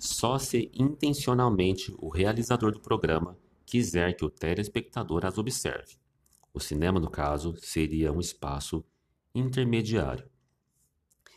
Só 0.00 0.36
se 0.36 0.68
intencionalmente 0.74 1.94
o 1.96 2.08
realizador 2.08 2.72
do 2.72 2.80
programa 2.80 3.38
quiser 3.64 4.16
que 4.16 4.24
o 4.24 4.30
telespectador 4.30 5.24
as 5.24 5.38
observe. 5.38 5.96
O 6.52 6.58
cinema, 6.58 6.98
no 6.98 7.08
caso, 7.08 7.54
seria 7.58 8.12
um 8.12 8.18
espaço 8.18 8.84
intermediário. 9.32 10.28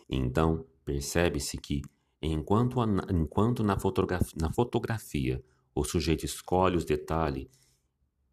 Então, 0.10 0.66
percebe-se 0.84 1.58
que, 1.58 1.84
enquanto, 2.20 2.82
a, 2.82 2.86
enquanto 3.12 3.64
na, 3.64 3.78
fotografia, 3.78 4.36
na 4.42 4.52
fotografia 4.52 5.44
o 5.76 5.84
sujeito 5.84 6.26
escolhe 6.26 6.76
os 6.76 6.86
detalhes 6.86 7.61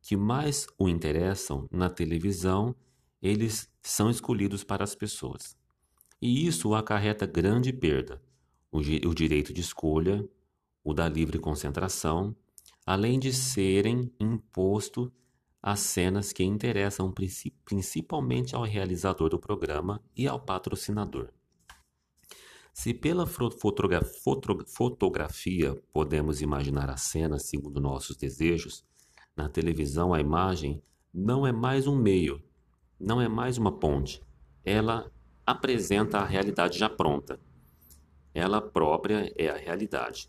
que 0.01 0.17
mais 0.17 0.67
o 0.79 0.89
interessam 0.89 1.69
na 1.71 1.91
televisão, 1.91 2.75
eles 3.21 3.71
são 3.83 4.11
escolhidos 4.11 4.65
para 4.65 4.85
as 4.85 4.95
pessoas. 4.95 5.57
E 6.21 6.47
isso 6.47 6.75
acarreta 6.75 7.27
grande 7.27 7.73
perda, 7.73 8.21
o, 8.71 8.79
o 8.79 9.15
direito 9.15 9.53
de 9.53 9.61
escolha, 9.61 10.29
o 10.83 10.95
da 10.95 11.09
livre 11.09 11.39
concentração, 11.39 12.35
além 12.87 13.19
de 13.19 13.33
serem 13.33 14.11
imposto 14.19 15.13
as 15.63 15.81
cenas 15.81 16.33
que 16.33 16.43
interessam 16.45 17.13
principalmente 17.65 18.55
ao 18.55 18.63
realizador 18.63 19.29
do 19.29 19.39
programa 19.39 20.01
e 20.17 20.27
ao 20.27 20.41
patrocinador. 20.41 21.31
Se 22.73 22.95
pela 22.95 23.27
fotogra 23.27 24.01
fotografia 24.67 25.75
podemos 25.93 26.41
imaginar 26.41 26.89
a 26.89 26.97
cena 26.97 27.39
segundo 27.39 27.81
nossos 27.81 28.17
desejos, 28.17 28.85
na 29.39 29.49
televisão 29.49 30.13
a 30.13 30.21
imagem 30.21 30.83
não 31.15 31.47
é 31.47 31.53
mais 31.53 31.87
um 31.87 31.97
meio, 31.97 32.43
não 32.99 33.21
é 33.21 33.29
mais 33.29 33.57
uma 33.57 33.71
ponte. 33.71 34.21
Ela 34.65 35.13
apresenta 35.47 36.19
a 36.19 36.25
realidade 36.25 36.77
já 36.77 36.91
pronta. 36.91 37.41
Ela 38.35 38.61
própria 38.61 39.33
é 39.39 39.49
a 39.49 39.57
realidade. 39.57 40.29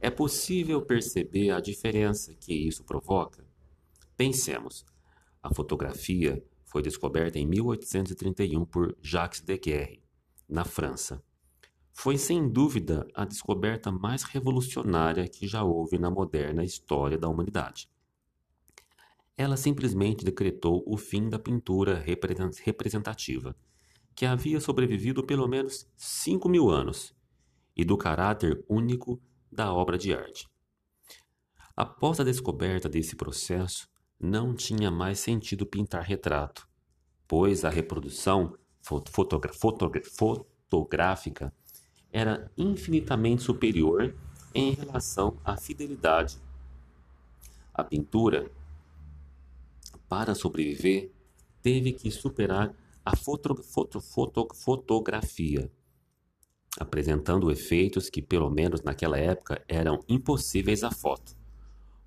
É 0.00 0.10
possível 0.10 0.82
perceber 0.82 1.50
a 1.50 1.60
diferença 1.60 2.34
que 2.34 2.52
isso 2.52 2.82
provoca? 2.82 3.46
Pensemos. 4.16 4.84
A 5.40 5.54
fotografia 5.54 6.44
foi 6.64 6.82
descoberta 6.82 7.38
em 7.38 7.46
1831 7.46 8.64
por 8.64 8.96
Jacques 9.00 9.40
Daguerre, 9.42 10.02
na 10.48 10.64
França. 10.64 11.22
Foi 11.92 12.18
sem 12.18 12.48
dúvida 12.48 13.06
a 13.14 13.24
descoberta 13.24 13.92
mais 13.92 14.24
revolucionária 14.24 15.28
que 15.28 15.46
já 15.46 15.62
houve 15.62 15.98
na 15.98 16.10
moderna 16.10 16.64
história 16.64 17.16
da 17.16 17.28
humanidade. 17.28 17.88
Ela 19.38 19.56
simplesmente 19.56 20.24
decretou 20.24 20.82
o 20.84 20.96
fim 20.96 21.28
da 21.28 21.38
pintura 21.38 21.94
representativa, 21.94 23.54
que 24.12 24.26
havia 24.26 24.60
sobrevivido 24.60 25.24
pelo 25.24 25.46
menos 25.46 25.88
cinco 25.96 26.48
mil 26.48 26.68
anos, 26.68 27.14
e 27.76 27.84
do 27.84 27.96
caráter 27.96 28.64
único 28.68 29.22
da 29.50 29.72
obra 29.72 29.96
de 29.96 30.12
arte. 30.12 30.48
Após 31.76 32.18
a 32.18 32.24
descoberta 32.24 32.88
desse 32.88 33.14
processo, 33.14 33.88
não 34.18 34.52
tinha 34.52 34.90
mais 34.90 35.20
sentido 35.20 35.64
pintar 35.64 36.02
retrato, 36.02 36.68
pois 37.28 37.64
a 37.64 37.70
reprodução 37.70 38.58
fotogra 38.82 39.52
fotogra 39.52 40.02
fotográfica 40.02 41.54
era 42.10 42.50
infinitamente 42.58 43.44
superior 43.44 44.12
em 44.52 44.72
relação 44.72 45.38
à 45.44 45.56
fidelidade. 45.56 46.38
A 47.72 47.84
pintura, 47.84 48.50
para 50.08 50.34
sobreviver, 50.34 51.12
teve 51.62 51.92
que 51.92 52.10
superar 52.10 52.74
a 53.04 53.16
foto, 53.16 53.54
foto, 53.62 54.00
foto, 54.00 54.48
fotografia, 54.54 55.70
apresentando 56.78 57.50
efeitos 57.50 58.08
que, 58.08 58.22
pelo 58.22 58.50
menos 58.50 58.82
naquela 58.82 59.18
época, 59.18 59.62
eram 59.68 60.02
impossíveis 60.08 60.82
à 60.84 60.90
foto. 60.90 61.36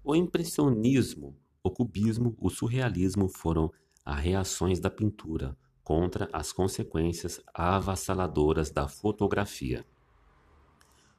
O 0.04 0.16
impressionismo, 0.16 1.36
o 1.64 1.70
cubismo, 1.70 2.36
o 2.40 2.50
surrealismo 2.50 3.28
foram 3.28 3.72
as 4.04 4.20
reações 4.20 4.80
da 4.80 4.90
pintura 4.90 5.56
contra 5.84 6.30
as 6.32 6.52
consequências 6.52 7.42
avassaladoras 7.54 8.72
da 8.72 8.88
fotografia. 8.88 9.86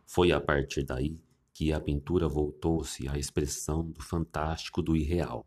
Foi 0.06 0.32
a 0.32 0.40
partir 0.40 0.84
daí 0.84 1.20
que 1.52 1.72
a 1.72 1.80
pintura 1.80 2.28
voltou-se 2.28 3.08
à 3.08 3.18
expressão 3.18 3.84
do 3.90 4.02
fantástico 4.02 4.82
do 4.82 4.96
irreal, 4.96 5.46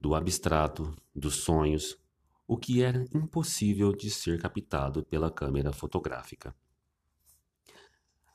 do 0.00 0.14
abstrato, 0.14 0.94
dos 1.14 1.36
sonhos, 1.36 1.98
o 2.46 2.56
que 2.56 2.82
era 2.82 3.04
impossível 3.14 3.92
de 3.92 4.10
ser 4.10 4.40
captado 4.40 5.04
pela 5.04 5.30
câmera 5.30 5.72
fotográfica. 5.72 6.54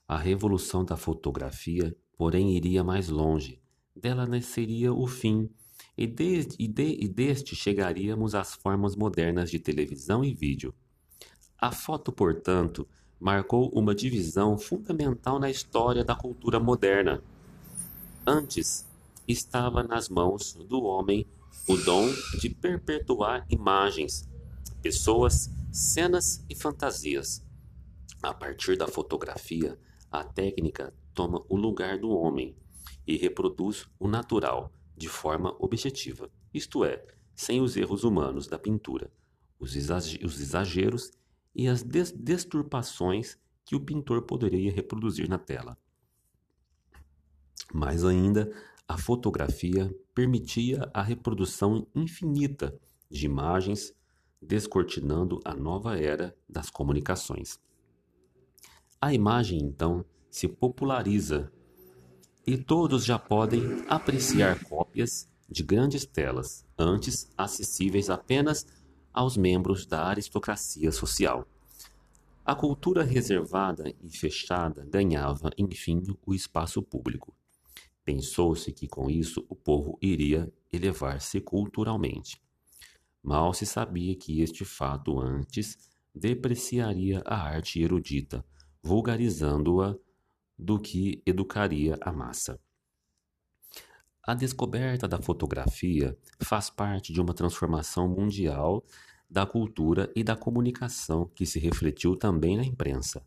A 0.08 0.17
revolução 0.17 0.84
da 0.84 0.97
fotografia, 0.97 1.95
porém, 2.17 2.56
iria 2.56 2.84
mais 2.84 3.10
longe. 3.10 3.62
Dela 3.95 4.26
nasceria 4.26 4.93
o 4.93 5.08
fim, 5.08 5.49
e, 5.97 6.06
desde, 6.06 6.56
e, 6.60 6.67
de, 6.67 6.97
e 6.99 7.08
deste 7.08 7.56
chegaríamos 7.56 8.36
às 8.36 8.54
formas 8.54 8.95
modernas 8.95 9.49
de 9.49 9.60
televisão 9.60 10.23
e 10.23 10.34
vídeo. 10.34 10.73
A 11.58 11.71
foto, 11.71 12.12
portanto, 12.12 12.88
marcou 13.19 13.69
uma 13.69 13.95
divisão 13.95 14.58
fundamental 14.58 15.39
na 15.39 15.49
história 15.49 16.04
da 16.04 16.15
cultura 16.15 16.60
moderna. 16.60 17.23
Antes, 18.26 18.88
estava 19.28 19.82
nas 19.82 20.10
mãos 20.10 20.54
do 20.54 20.84
homem 20.84 21.26
o 21.67 21.78
dom 21.78 22.10
de 22.39 22.49
perpetuar 22.49 23.45
imagens, 23.49 24.30
pessoas, 24.82 25.49
cenas 25.71 26.45
e 26.49 26.56
fantasias. 26.56 27.45
A 28.21 28.34
partir 28.34 28.78
da 28.78 28.88
fotografia, 28.88 29.80
a 30.12 30.23
técnica 30.23 30.93
toma 31.13 31.43
o 31.47 31.56
lugar 31.56 31.97
do 31.99 32.10
homem 32.10 32.56
e 33.08 33.15
reproduz 33.15 33.88
o 33.97 34.08
natural 34.08 34.73
de 34.95 35.08
forma 35.08 35.56
objetiva, 35.60 36.30
isto 36.54 36.84
é, 36.84 37.06
sem 37.36 37.62
os 37.62 37.76
erros 37.76 38.04
humanos 38.04 38.47
da 38.47 38.60
pintura, 38.60 39.12
os 39.60 39.76
exageros 39.76 41.12
e 41.56 41.67
as 41.67 41.82
desturpações 41.82 43.38
que 43.65 43.76
o 43.76 43.80
pintor 43.80 44.23
poderia 44.23 44.71
reproduzir 44.71 45.30
na 45.30 45.38
tela. 45.38 45.78
Mais 47.73 48.04
ainda, 48.04 48.54
a 48.88 48.98
fotografia 48.98 49.93
permitia 50.13 50.89
a 50.93 51.02
reprodução 51.02 51.88
infinita 51.96 52.78
de 53.10 53.26
imagens, 53.26 53.93
descortinando 54.41 55.39
a 55.46 55.56
nova 55.56 55.98
era 55.98 56.36
das 56.48 56.69
comunicações. 56.69 57.60
A 59.00 59.13
imagem, 59.13 59.60
então, 59.60 60.06
se 60.30 60.48
populariza 60.48 61.52
e 62.46 62.58
todos 62.58 63.06
já 63.06 63.17
podem 63.17 63.62
apreciar 63.88 64.62
cópias 64.65 65.30
de 65.50 65.63
grandes 65.63 66.06
telas, 66.06 66.65
antes 66.78 67.30
acessíveis 67.38 68.10
apenas 68.10 68.65
aos 69.13 69.38
membros 69.38 69.86
da 69.86 70.06
aristocracia 70.06 70.91
social. 70.91 71.48
A 72.46 72.54
cultura 72.54 73.04
reservada 73.04 73.93
e 74.02 74.10
fechada 74.10 74.86
ganhava, 74.86 75.52
enfim, 75.58 76.04
o 76.26 76.34
espaço 76.34 76.82
público. 76.82 77.34
Pensou-se 78.06 78.72
que 78.72 78.88
com 78.88 79.10
isso 79.10 79.46
o 79.50 79.56
povo 79.56 79.98
iria 80.02 80.52
elevar-se 80.72 81.39
culturalmente. 81.39 82.42
Mal 83.22 83.54
se 83.54 83.66
sabia 83.66 84.16
que 84.16 84.42
este 84.42 84.66
fato 84.66 85.20
antes 85.20 85.78
depreciaria 86.13 87.22
a 87.26 87.36
arte 87.36 87.82
erudita, 87.82 88.46
vulgarizando-a 88.82 89.96
do 90.60 90.80
que 90.80 91.24
educaria 91.26 91.98
a 92.02 92.12
massa. 92.12 92.60
A 94.26 94.34
descoberta 94.34 95.08
da 95.08 95.22
fotografia 95.22 96.18
faz 96.39 96.70
parte 96.70 97.12
de 97.12 97.20
uma 97.20 97.34
transformação 97.34 98.08
mundial 98.08 98.84
da 99.30 99.46
cultura 99.46 100.12
e 100.16 100.24
da 100.24 100.36
comunicação 100.36 101.26
que 101.34 101.46
se 101.46 101.60
refletiu 101.60 102.16
também 102.16 102.56
na 102.56 102.63
imprensa. 102.63 103.26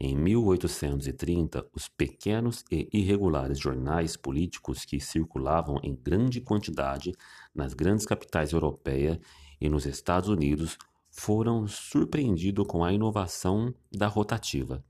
Em 0.00 0.16
1830, 0.16 1.66
os 1.74 1.88
pequenos 1.88 2.64
e 2.70 2.88
irregulares 2.92 3.58
jornais 3.58 4.16
políticos 4.16 4.84
que 4.84 5.00
circulavam 5.00 5.80
em 5.82 5.92
grande 5.96 6.40
quantidade 6.40 7.12
nas 7.52 7.74
grandes 7.74 8.06
capitais 8.06 8.52
europeias 8.52 9.18
e 9.60 9.68
nos 9.68 9.86
Estados 9.86 10.28
Unidos 10.28 10.78
foram 11.10 11.66
surpreendidos 11.66 12.64
com 12.68 12.84
a 12.84 12.92
inovação 12.92 13.74
da 13.92 14.06
rotativa. 14.06 14.84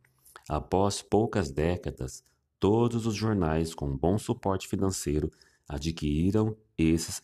Após 0.46 1.00
poucas 1.00 1.50
décadas, 1.50 2.22
todos 2.60 3.06
os 3.06 3.14
jornais 3.14 3.74
com 3.74 3.96
bom 3.96 4.18
suporte 4.18 4.68
financeiro 4.68 5.30
adquiriram 5.66 6.54
esses 6.76 7.22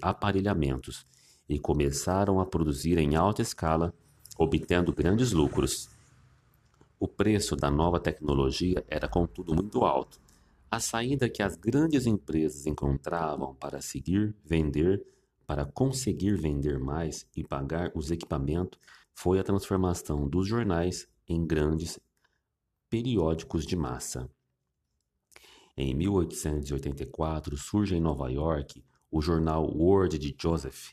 aparelhamentos 0.00 1.06
e 1.46 1.58
começaram 1.58 2.40
a 2.40 2.46
produzir 2.46 2.96
em 2.96 3.16
alta 3.16 3.42
escala, 3.42 3.94
obtendo 4.38 4.94
grandes 4.94 5.32
lucros. 5.32 5.91
O 7.02 7.08
preço 7.08 7.56
da 7.56 7.68
nova 7.68 7.98
tecnologia 7.98 8.84
era, 8.86 9.08
contudo, 9.08 9.52
muito 9.52 9.84
alto. 9.84 10.20
A 10.70 10.78
saída 10.78 11.28
que 11.28 11.42
as 11.42 11.56
grandes 11.56 12.06
empresas 12.06 12.64
encontravam 12.64 13.56
para 13.56 13.80
seguir 13.80 14.32
vender, 14.44 15.04
para 15.44 15.66
conseguir 15.66 16.36
vender 16.36 16.78
mais 16.78 17.26
e 17.36 17.42
pagar 17.42 17.90
os 17.96 18.12
equipamentos, 18.12 18.78
foi 19.12 19.40
a 19.40 19.42
transformação 19.42 20.28
dos 20.28 20.46
jornais 20.46 21.08
em 21.28 21.44
grandes 21.44 21.98
periódicos 22.88 23.66
de 23.66 23.74
massa. 23.74 24.30
Em 25.76 25.92
1884 25.96 27.56
surge 27.56 27.96
em 27.96 28.00
Nova 28.00 28.30
York 28.30 28.80
o 29.10 29.20
jornal 29.20 29.64
World 29.64 30.20
de 30.20 30.36
Joseph, 30.40 30.92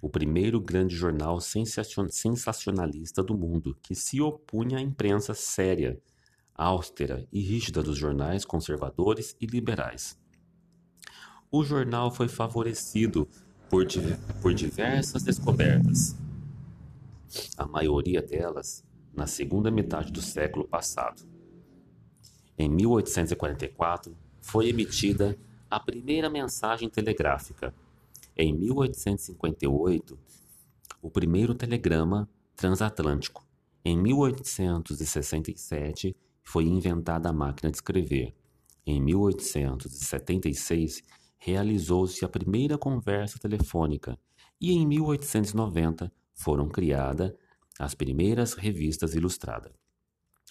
o 0.00 0.08
primeiro 0.08 0.60
grande 0.60 0.96
jornal 0.96 1.40
sensacionalista 1.40 3.22
do 3.22 3.36
mundo, 3.36 3.76
que 3.82 3.94
se 3.94 4.20
opunha 4.20 4.78
à 4.78 4.80
imprensa 4.80 5.34
séria, 5.34 6.00
austera 6.54 7.26
e 7.32 7.40
rígida 7.40 7.82
dos 7.82 7.98
jornais 7.98 8.44
conservadores 8.44 9.36
e 9.40 9.46
liberais. 9.46 10.18
O 11.50 11.64
jornal 11.64 12.10
foi 12.10 12.28
favorecido 12.28 13.28
por, 13.68 13.86
por 14.40 14.54
diversas 14.54 15.22
descobertas, 15.22 16.16
a 17.56 17.66
maioria 17.66 18.22
delas 18.22 18.84
na 19.12 19.26
segunda 19.26 19.70
metade 19.70 20.12
do 20.12 20.22
século 20.22 20.66
passado. 20.66 21.22
Em 22.58 22.68
1844, 22.68 24.16
foi 24.40 24.68
emitida 24.68 25.38
a 25.70 25.78
primeira 25.78 26.28
mensagem 26.28 26.88
telegráfica. 26.88 27.74
Em 28.42 28.54
1858, 28.54 30.18
o 31.02 31.10
primeiro 31.10 31.54
telegrama 31.54 32.26
transatlântico. 32.56 33.46
Em 33.84 33.98
1867, 33.98 36.16
foi 36.42 36.64
inventada 36.64 37.28
a 37.28 37.34
máquina 37.34 37.70
de 37.70 37.76
escrever. 37.76 38.34
Em 38.86 38.98
1876, 38.98 41.02
realizou-se 41.36 42.24
a 42.24 42.28
primeira 42.30 42.78
conversa 42.78 43.38
telefônica 43.38 44.18
e 44.58 44.72
em 44.72 44.86
1890 44.86 46.10
foram 46.32 46.66
criadas 46.66 47.34
as 47.78 47.94
primeiras 47.94 48.54
revistas 48.54 49.14
ilustradas. 49.14 49.74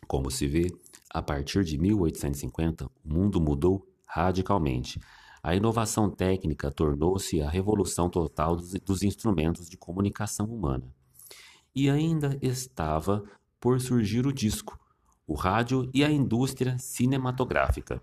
Como 0.07 0.29
se 0.29 0.45
vê, 0.45 0.71
a 1.09 1.23
partir 1.23 1.63
de 1.63 1.75
1850, 1.79 2.85
o 2.85 2.91
mundo 3.03 3.41
mudou 3.41 3.83
radicalmente. 4.05 4.99
A 5.41 5.55
inovação 5.55 6.09
técnica 6.09 6.69
tornou-se 6.69 7.41
a 7.41 7.49
revolução 7.49 8.09
total 8.09 8.55
dos, 8.55 8.73
dos 8.73 9.03
instrumentos 9.03 9.69
de 9.69 9.77
comunicação 9.77 10.45
humana. 10.45 10.93
E 11.73 11.89
ainda 11.89 12.37
estava 12.41 13.23
por 13.59 13.79
surgir 13.79 14.25
o 14.27 14.33
disco, 14.33 14.77
o 15.25 15.33
rádio 15.33 15.89
e 15.93 16.03
a 16.03 16.11
indústria 16.11 16.77
cinematográfica. 16.77 18.01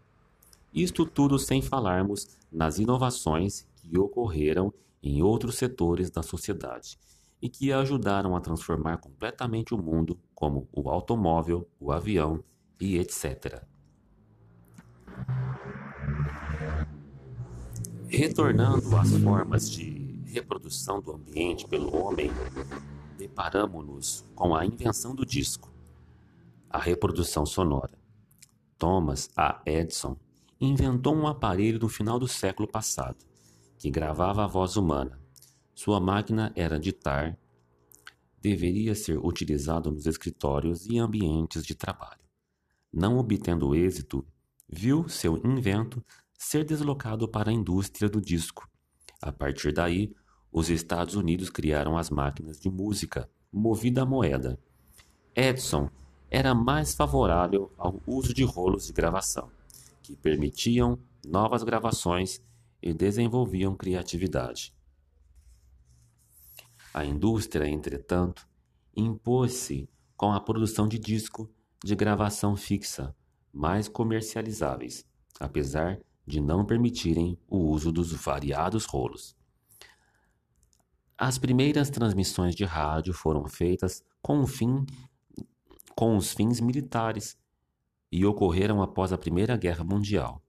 Isto 0.72 1.04
tudo 1.04 1.38
sem 1.38 1.60
falarmos 1.60 2.36
nas 2.50 2.78
inovações 2.78 3.66
que 3.76 3.98
ocorreram 3.98 4.72
em 5.02 5.22
outros 5.22 5.56
setores 5.56 6.10
da 6.10 6.22
sociedade 6.22 6.98
e 7.40 7.48
que 7.48 7.72
ajudaram 7.72 8.34
a 8.34 8.40
transformar 8.40 8.96
completamente 8.98 9.74
o 9.74 9.78
mundo, 9.78 10.18
como 10.34 10.68
o 10.72 10.88
automóvel, 10.88 11.68
o 11.78 11.92
avião 11.92 12.42
e 12.80 12.98
etc. 12.98 13.62
Retornando 18.16 18.96
às 18.96 19.14
formas 19.18 19.70
de 19.70 20.22
reprodução 20.24 21.02
do 21.02 21.12
ambiente 21.12 21.68
pelo 21.68 21.94
homem, 21.94 22.30
deparamos-nos 23.18 24.24
com 24.34 24.54
a 24.54 24.64
invenção 24.64 25.14
do 25.14 25.26
disco. 25.26 25.70
a 26.70 26.78
reprodução 26.78 27.44
sonora. 27.44 27.92
Thomas 28.78 29.28
A. 29.36 29.60
Edison 29.66 30.16
inventou 30.58 31.14
um 31.14 31.26
aparelho 31.26 31.78
no 31.78 31.90
final 31.90 32.18
do 32.18 32.26
século 32.26 32.66
passado 32.66 33.22
que 33.76 33.90
gravava 33.90 34.44
a 34.44 34.48
voz 34.48 34.78
humana. 34.78 35.20
Sua 35.74 36.00
máquina 36.00 36.50
era 36.56 36.80
ditar, 36.80 37.38
deveria 38.40 38.94
ser 38.94 39.18
utilizado 39.18 39.90
nos 39.90 40.06
escritórios 40.06 40.86
e 40.86 40.98
ambientes 40.98 41.66
de 41.66 41.74
trabalho. 41.74 42.24
Não 42.90 43.18
obtendo 43.18 43.74
êxito, 43.74 44.26
viu 44.66 45.06
seu 45.06 45.36
invento 45.36 46.02
ser 46.36 46.64
deslocado 46.64 47.28
para 47.28 47.50
a 47.50 47.52
indústria 47.52 48.08
do 48.08 48.20
disco. 48.20 48.68
A 49.20 49.32
partir 49.32 49.72
daí, 49.72 50.14
os 50.52 50.70
Estados 50.70 51.14
Unidos 51.14 51.50
criaram 51.50 51.96
as 51.96 52.10
máquinas 52.10 52.60
de 52.60 52.70
música 52.70 53.28
movida 53.52 54.02
a 54.02 54.06
moeda. 54.06 54.58
Edison 55.34 55.90
era 56.30 56.54
mais 56.54 56.94
favorável 56.94 57.72
ao 57.76 58.00
uso 58.06 58.34
de 58.34 58.42
rolos 58.44 58.86
de 58.86 58.92
gravação, 58.92 59.50
que 60.02 60.16
permitiam 60.16 60.98
novas 61.26 61.62
gravações 61.62 62.42
e 62.82 62.92
desenvolviam 62.92 63.76
criatividade. 63.76 64.74
A 66.92 67.04
indústria, 67.04 67.68
entretanto, 67.68 68.48
impôs-se 68.96 69.88
com 70.16 70.32
a 70.32 70.40
produção 70.40 70.88
de 70.88 70.98
disco 70.98 71.50
de 71.84 71.94
gravação 71.94 72.56
fixa, 72.56 73.14
mais 73.52 73.88
comercializáveis, 73.88 75.04
apesar 75.38 76.00
de 76.26 76.40
não 76.40 76.64
permitirem 76.64 77.38
o 77.48 77.58
uso 77.58 77.92
dos 77.92 78.12
variados 78.12 78.84
rolos. 78.84 79.36
As 81.16 81.38
primeiras 81.38 81.88
transmissões 81.88 82.54
de 82.54 82.64
rádio 82.64 83.14
foram 83.14 83.46
feitas 83.46 84.02
com, 84.20 84.46
fim, 84.46 84.84
com 85.94 86.16
os 86.16 86.32
fins 86.32 86.60
militares 86.60 87.38
e 88.10 88.26
ocorreram 88.26 88.82
após 88.82 89.12
a 89.12 89.18
Primeira 89.18 89.56
Guerra 89.56 89.84
Mundial. 89.84 90.42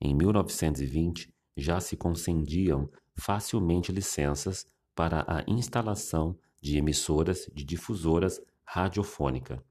Em 0.00 0.14
1920, 0.14 1.32
já 1.56 1.80
se 1.80 1.96
concediam 1.96 2.90
facilmente 3.14 3.92
licenças 3.92 4.66
para 4.94 5.24
a 5.26 5.44
instalação 5.46 6.36
de 6.60 6.76
emissoras 6.76 7.48
de 7.54 7.64
difusoras 7.64 8.40
radiofônica. 8.64 9.62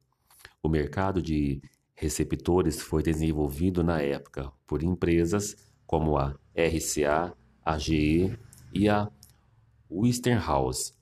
O 0.61 0.67
mercado 0.67 1.21
de 1.21 1.61
receptores 1.99 2.81
foi 2.81 3.03
desenvolvido 3.03 3.83
na 3.83 4.01
época 4.01 4.51
por 4.65 4.81
empresas 4.81 5.55
como 5.85 6.17
a 6.17 6.33
RCA, 6.55 7.35
a 7.63 7.77
GE 7.77 8.39
e 8.73 8.87
a 8.87 9.11
Westinghouse. 9.91 10.93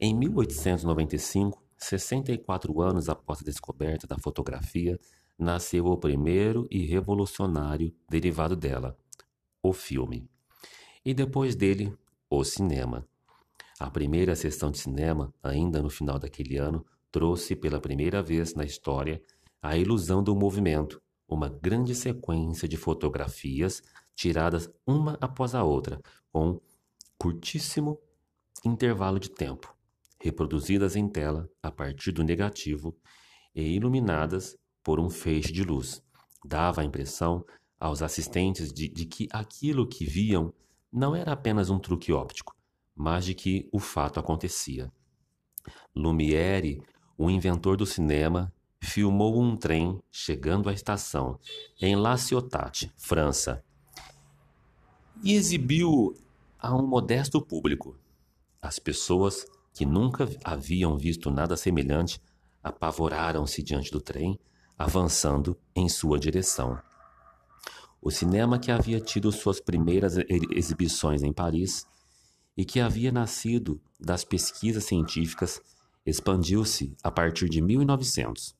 Em 0.00 0.12
1895, 0.12 1.62
64 1.78 2.82
anos 2.82 3.08
após 3.08 3.40
a 3.40 3.44
descoberta 3.44 4.08
da 4.08 4.18
fotografia, 4.18 4.98
nasceu 5.38 5.86
o 5.86 5.96
primeiro 5.96 6.66
e 6.68 6.84
revolucionário 6.84 7.94
derivado 8.10 8.56
dela, 8.56 8.98
o 9.62 9.72
filme. 9.72 10.28
E 11.04 11.14
depois 11.14 11.54
dele, 11.54 11.96
o 12.28 12.42
cinema. 12.42 13.06
A 13.78 13.88
primeira 13.88 14.34
sessão 14.34 14.70
de 14.70 14.78
cinema, 14.78 15.32
ainda 15.42 15.80
no 15.80 15.90
final 15.90 16.18
daquele 16.18 16.56
ano, 16.56 16.84
trouxe 17.12 17.54
pela 17.54 17.78
primeira 17.78 18.20
vez 18.20 18.54
na 18.54 18.64
história 18.64 19.22
a 19.66 19.76
ilusão 19.76 20.22
do 20.22 20.34
movimento, 20.36 21.02
uma 21.28 21.48
grande 21.48 21.92
sequência 21.92 22.68
de 22.68 22.76
fotografias 22.76 23.82
tiradas 24.14 24.70
uma 24.86 25.18
após 25.20 25.56
a 25.56 25.64
outra, 25.64 26.00
com 26.32 26.60
curtíssimo 27.18 27.98
intervalo 28.64 29.18
de 29.18 29.28
tempo, 29.28 29.76
reproduzidas 30.20 30.94
em 30.94 31.08
tela 31.08 31.50
a 31.60 31.70
partir 31.72 32.12
do 32.12 32.22
negativo 32.22 32.96
e 33.52 33.74
iluminadas 33.74 34.56
por 34.84 35.00
um 35.00 35.10
feixe 35.10 35.52
de 35.52 35.64
luz. 35.64 36.00
Dava 36.44 36.82
a 36.82 36.84
impressão 36.84 37.44
aos 37.78 38.02
assistentes 38.02 38.72
de, 38.72 38.88
de 38.88 39.04
que 39.04 39.26
aquilo 39.32 39.88
que 39.88 40.04
viam 40.04 40.54
não 40.92 41.14
era 41.14 41.32
apenas 41.32 41.70
um 41.70 41.78
truque 41.78 42.12
óptico, 42.12 42.54
mas 42.94 43.24
de 43.24 43.34
que 43.34 43.68
o 43.72 43.80
fato 43.80 44.20
acontecia. 44.20 44.92
Lumière, 45.92 46.80
o 47.18 47.28
inventor 47.28 47.76
do 47.76 47.84
cinema, 47.84 48.52
filmou 48.80 49.40
um 49.40 49.56
trem 49.56 50.00
chegando 50.10 50.68
à 50.68 50.72
estação 50.72 51.38
em 51.80 51.96
La 51.96 52.16
Ciotat, 52.16 52.92
França, 52.96 53.62
e 55.22 55.32
exibiu 55.32 56.14
a 56.58 56.74
um 56.74 56.86
modesto 56.86 57.40
público. 57.40 57.98
As 58.60 58.78
pessoas 58.78 59.46
que 59.72 59.84
nunca 59.84 60.28
haviam 60.44 60.96
visto 60.96 61.30
nada 61.30 61.56
semelhante 61.56 62.20
apavoraram-se 62.62 63.62
diante 63.62 63.90
do 63.90 64.00
trem, 64.00 64.38
avançando 64.78 65.56
em 65.74 65.88
sua 65.88 66.18
direção. 66.18 66.78
O 68.00 68.10
cinema 68.10 68.58
que 68.58 68.70
havia 68.70 69.00
tido 69.00 69.32
suas 69.32 69.60
primeiras 69.60 70.16
exibições 70.50 71.22
em 71.22 71.32
Paris 71.32 71.86
e 72.56 72.64
que 72.64 72.80
havia 72.80 73.12
nascido 73.12 73.80
das 73.98 74.24
pesquisas 74.24 74.84
científicas 74.84 75.60
expandiu-se 76.04 76.96
a 77.02 77.10
partir 77.10 77.48
de 77.48 77.60
1900. 77.60 78.54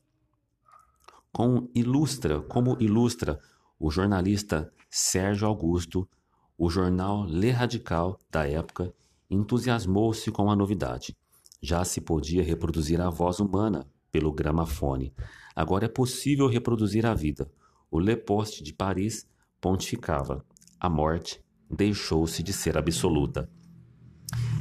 Com 1.36 1.68
ilustra, 1.74 2.40
como 2.40 2.78
ilustra 2.80 3.38
o 3.78 3.90
jornalista 3.90 4.72
Sérgio 4.88 5.46
Augusto, 5.46 6.08
o 6.56 6.70
jornal 6.70 7.26
Le 7.26 7.50
Radical 7.50 8.18
da 8.30 8.48
época 8.48 8.90
entusiasmou-se 9.28 10.30
com 10.30 10.50
a 10.50 10.56
novidade. 10.56 11.14
Já 11.60 11.84
se 11.84 12.00
podia 12.00 12.42
reproduzir 12.42 13.02
a 13.02 13.10
voz 13.10 13.38
humana 13.38 13.86
pelo 14.10 14.32
gramafone. 14.32 15.12
Agora 15.54 15.84
é 15.84 15.88
possível 15.88 16.46
reproduzir 16.46 17.04
a 17.04 17.12
vida. 17.12 17.46
O 17.90 18.00
Le 18.00 18.16
Poste 18.16 18.64
de 18.64 18.72
Paris 18.72 19.28
pontificava: 19.60 20.42
a 20.80 20.88
morte 20.88 21.44
deixou-se 21.70 22.42
de 22.42 22.54
ser 22.54 22.78
absoluta. 22.78 23.46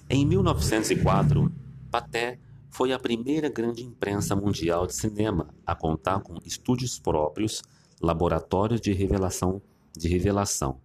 Em 0.09 0.25
1904, 0.25 1.49
Paté 1.89 2.37
foi 2.75 2.91
a 2.91 2.99
primeira 2.99 3.47
grande 3.47 3.85
imprensa 3.85 4.35
mundial 4.35 4.85
de 4.85 4.93
cinema 4.93 5.47
a 5.65 5.73
contar 5.73 6.19
com 6.19 6.37
estúdios 6.43 6.99
próprios, 6.99 7.63
laboratórios 8.01 8.81
de 8.81 8.91
revelação, 8.91 9.61
de 9.97 10.09
revelação, 10.09 10.81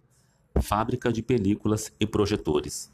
fábrica 0.61 1.11
de 1.11 1.21
películas 1.21 1.91
e 1.99 2.07
projetores. 2.07 2.89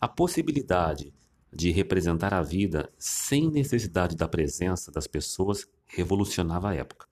A 0.00 0.08
possibilidade 0.08 1.14
de 1.52 1.70
representar 1.70 2.34
a 2.34 2.42
vida 2.42 2.92
sem 2.98 3.48
necessidade 3.48 4.16
da 4.16 4.26
presença 4.26 4.90
das 4.90 5.06
pessoas 5.06 5.68
revolucionava 5.86 6.70
a 6.70 6.74
época. 6.74 7.06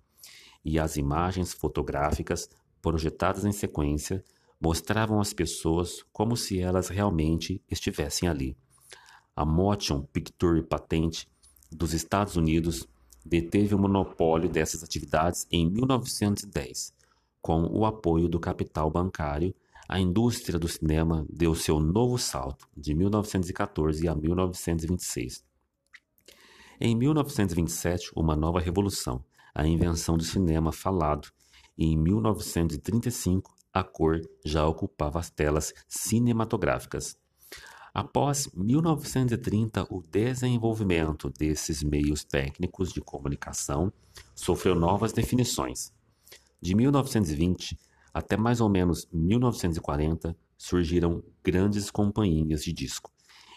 E 0.64 0.81
as 0.81 0.97
imagens 0.97 1.53
fotográficas 1.53 2.51
projetadas 2.83 3.45
em 3.45 3.53
sequência, 3.53 4.24
mostravam 4.61 5.20
as 5.20 5.33
pessoas 5.33 6.05
como 6.12 6.37
se 6.37 6.59
elas 6.59 6.89
realmente 6.89 7.62
estivessem 7.70 8.28
ali. 8.28 8.57
A 9.41 9.45
Motion 9.47 10.03
Picture 10.03 10.62
Patent 10.62 11.26
dos 11.72 11.95
Estados 11.95 12.36
Unidos 12.36 12.86
deteve 13.24 13.74
o 13.74 13.78
monopólio 13.78 14.51
dessas 14.51 14.84
atividades 14.84 15.47
em 15.51 15.66
1910. 15.66 16.93
Com 17.41 17.62
o 17.62 17.86
apoio 17.86 18.28
do 18.28 18.38
capital 18.38 18.91
bancário, 18.91 19.55
a 19.88 19.99
indústria 19.99 20.59
do 20.59 20.68
cinema 20.68 21.24
deu 21.32 21.55
seu 21.55 21.80
novo 21.80 22.18
salto 22.18 22.68
de 22.76 22.95
1914 22.95 24.07
a 24.07 24.14
1926. 24.14 25.43
Em 26.78 26.95
1927, 26.95 28.12
uma 28.14 28.36
nova 28.36 28.61
revolução, 28.61 29.24
a 29.55 29.66
invenção 29.66 30.18
do 30.18 30.22
cinema 30.22 30.70
falado, 30.70 31.30
e 31.78 31.86
em 31.86 31.97
1935 31.97 33.55
a 33.72 33.82
cor 33.82 34.20
já 34.45 34.66
ocupava 34.66 35.18
as 35.18 35.30
telas 35.30 35.72
cinematográficas. 35.88 37.16
Após 37.93 38.49
1930, 38.55 39.86
o 39.91 40.03
desenvolvimento 40.03 41.30
desses 41.30 41.82
meios 41.82 42.24
técnicos 42.24 42.93
de 42.93 43.01
comunicação 43.01 43.93
sofreu 44.34 44.74
novas 44.74 45.12
definições. 45.12 45.93
De 46.61 46.74
1920 46.74 47.76
até 48.12 48.36
mais 48.36 48.61
ou 48.61 48.68
menos 48.68 49.09
1940, 49.12 50.36
surgiram 50.59 51.22
grandes 51.43 51.91
companhias 51.91 52.62
de 52.62 52.72
disco. 52.72 53.11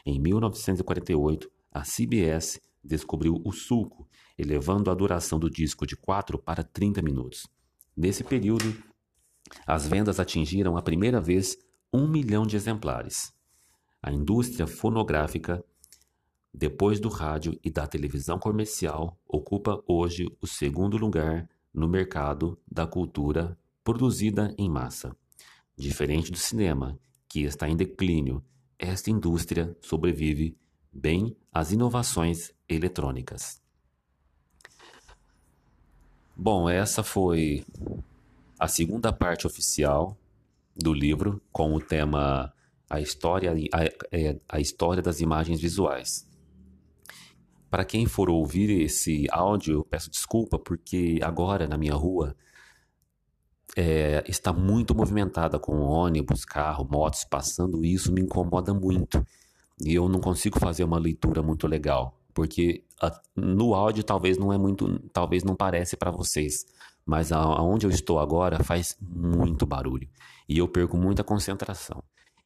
Em 0.06 0.20
1948, 0.20 1.52
a 1.72 1.82
CBS 1.82 2.62
descobriu 2.84 3.42
o 3.44 3.52
sulco, 3.52 4.08
elevando 4.38 4.92
a 4.92 4.94
duração 4.94 5.40
do 5.40 5.50
disco 5.50 5.86
de 5.88 5.96
4 5.96 6.38
para 6.38 6.64
30 6.64 7.02
minutos. 7.02 7.48
Nesse 7.96 8.24
período, 8.24 8.76
as 9.66 9.88
vendas 9.88 10.20
atingiram 10.20 10.78
a 10.78 10.82
primeira 10.82 11.20
vez 11.20 11.58
um 11.92 12.08
milhão 12.08 12.46
de 12.46 12.56
exemplares. 12.56 13.34
A 14.04 14.12
indústria 14.12 14.68
fonográfica, 14.68 15.64
depois 16.54 17.00
do 17.00 17.08
rádio 17.08 17.58
e 17.64 17.72
da 17.72 17.88
televisão 17.88 18.38
comercial, 18.38 19.18
ocupa 19.26 19.82
hoje 19.88 20.28
o 20.42 20.46
segundo 20.46 20.98
lugar 20.98 21.50
no 21.74 21.88
mercado 21.88 22.60
da 22.70 22.86
cultura 22.86 23.58
produzida 23.82 24.54
em 24.58 24.70
massa. 24.70 25.16
Diferente 25.78 26.34
do 26.34 26.38
cinema, 26.38 27.00
que 27.30 27.44
está 27.44 27.70
em 27.70 27.78
declínio, 27.78 28.44
esta 28.78 29.10
indústria 29.10 29.74
sobrevive 29.80 30.58
bem 30.92 31.34
às 31.50 31.72
inovações 31.72 32.52
eletrônicas. 32.68 33.62
Bom, 36.36 36.68
essa 36.68 37.04
foi 37.04 37.66
a 38.60 38.68
segunda 38.68 39.14
parte 39.14 39.48
oficial 39.48 40.18
do 40.76 40.94
livro 40.94 41.42
com 41.54 41.74
o 41.74 41.80
tema 41.80 42.54
a 42.94 43.02
história, 43.02 43.52
a, 43.52 43.84
é, 44.16 44.40
a 44.48 44.60
história 44.60 45.02
das 45.02 45.20
imagens 45.20 45.60
visuais. 45.60 46.30
Para 47.68 47.84
quem 47.84 48.06
for 48.06 48.30
ouvir 48.30 48.70
esse 48.70 49.26
áudio, 49.32 49.84
peço 49.90 50.12
desculpa 50.12 50.60
porque 50.60 51.20
agora 51.24 51.68
na 51.68 51.76
minha 51.76 51.96
rua 51.96 52.36
é, 53.76 54.24
está 54.28 54.54
muito 54.54 54.94
movimentada 54.94 55.58
com 55.58 55.80
ônibus, 55.80 56.46
carro, 56.46 56.88
motos 56.88 57.24
passando 57.24 57.84
e 57.84 57.96
isso 57.96 58.14
me 58.14 58.22
incomoda 58.22 58.76
muito. 58.76 59.26
E 59.84 59.96
eu 59.96 60.08
não 60.08 60.20
consigo 60.20 60.60
fazer 60.60 60.84
uma 60.84 61.00
leitura 61.00 61.42
muito 61.42 61.66
legal, 61.66 62.22
porque 62.32 62.84
a, 63.02 63.20
no 63.36 63.74
áudio 63.74 64.04
talvez 64.04 64.38
não 64.38 64.54
é 64.54 64.58
muito, 64.60 65.00
talvez 65.12 65.44
não 65.44 65.56
parece 65.56 65.98
para 65.98 66.12
vocês, 66.12 66.64
mas 67.04 67.32
aonde 67.32 67.88
eu 67.88 67.90
estou 67.90 68.20
agora 68.20 68.64
faz 68.64 68.96
muito 69.02 69.66
barulho 69.66 70.08
e 70.48 70.60
eu 70.60 70.68
perco 70.68 70.96
muita 70.96 71.24
concentração. 71.24 72.04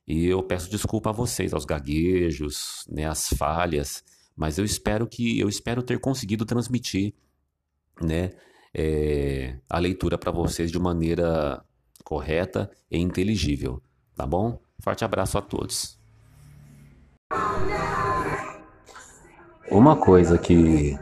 E 0.08 0.26
eu 0.26 0.42
peço 0.42 0.70
desculpa 0.70 1.10
a 1.10 1.14
vocês, 1.14 1.54
aos 1.54 1.66
gaguejos, 1.66 2.86
né, 2.90 3.06
às 3.06 3.28
falhas, 3.30 4.04
mas 4.36 4.58
eu 4.58 4.64
espero 4.64 5.06
que 5.06 5.40
eu 5.40 5.50
espero 5.50 5.84
ter 5.84 6.00
conseguido 6.00 6.46
transmitir, 6.46 7.14
né, 8.02 8.32
é, 8.74 9.58
a 9.70 9.80
leitura 9.80 10.18
para 10.18 10.32
vocês 10.32 10.72
de 10.72 10.80
maneira 10.80 11.64
correta 12.04 12.72
e 12.90 13.00
inteligível, 13.00 13.82
tá 14.16 14.26
bom? 14.26 14.62
Forte 14.80 15.04
abraço 15.04 15.38
a 15.38 15.42
todos. 15.42 15.98
Uma 19.70 19.98
coisa 19.98 20.38
que 20.38 20.98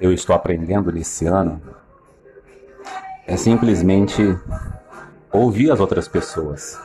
eu 0.00 0.12
estou 0.12 0.34
aprendendo 0.34 0.90
nesse 0.90 1.26
ano 1.26 1.62
é 3.24 3.36
simplesmente 3.36 4.22
ouvir 5.30 5.70
as 5.70 5.78
outras 5.78 6.08
pessoas, 6.08 6.80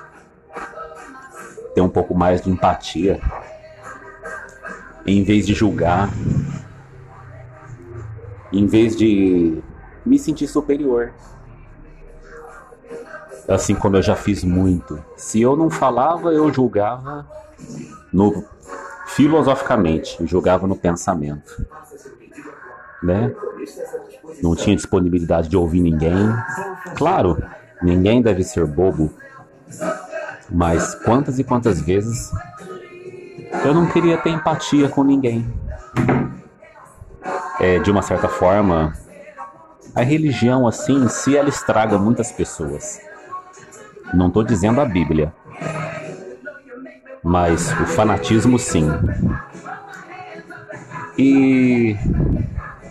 ter 1.74 1.82
um 1.82 1.90
pouco 1.90 2.16
mais 2.16 2.42
de 2.42 2.50
empatia, 2.50 3.20
em 5.06 5.24
vez 5.24 5.46
de 5.46 5.54
julgar, 5.54 6.10
em 8.52 8.66
vez 8.66 8.96
de 8.96 9.62
me 10.06 10.20
sentir 10.20 10.48
superior. 10.48 11.14
Assim 13.48 13.76
como 13.76 13.98
eu 13.98 14.02
já 14.02 14.16
fiz 14.16 14.44
muito. 14.44 15.04
Se 15.18 15.42
eu 15.42 15.56
não 15.56 15.70
falava, 15.70 16.32
eu 16.32 16.52
julgava 16.54 17.28
no 18.12 18.46
filosoficamente, 19.08 20.18
julgava 20.26 20.66
no 20.66 20.76
pensamento, 20.76 21.66
né? 23.02 23.34
Não 24.42 24.56
tinha 24.56 24.76
disponibilidade 24.76 25.50
de 25.50 25.58
ouvir 25.58 25.82
ninguém. 25.82 26.34
Claro, 26.96 27.44
ninguém 27.82 28.22
deve 28.22 28.44
ser 28.44 28.66
bobo, 28.66 29.12
mas 30.50 30.96
quantas 30.96 31.40
e 31.40 31.44
quantas 31.44 31.82
vezes 31.82 32.32
eu 33.66 33.74
não 33.74 33.86
queria 33.86 34.18
ter 34.18 34.30
empatia 34.30 34.90
com 34.90 35.04
ninguém. 35.04 35.46
É, 37.60 37.80
de 37.80 37.92
uma 37.92 38.02
certa 38.02 38.28
forma, 38.28 38.94
a 39.96 40.02
religião, 40.02 40.68
assim, 40.68 41.04
em 41.04 41.08
si, 41.08 41.38
ela 41.38 41.50
estraga 41.50 41.98
muitas 41.98 42.32
pessoas. 42.32 43.00
Não 44.14 44.28
estou 44.28 44.44
dizendo 44.44 44.82
a 44.82 44.86
Bíblia, 44.86 45.34
mas 47.24 47.72
o 47.80 47.86
fanatismo, 47.86 48.58
sim. 48.60 48.90
E 51.18 51.96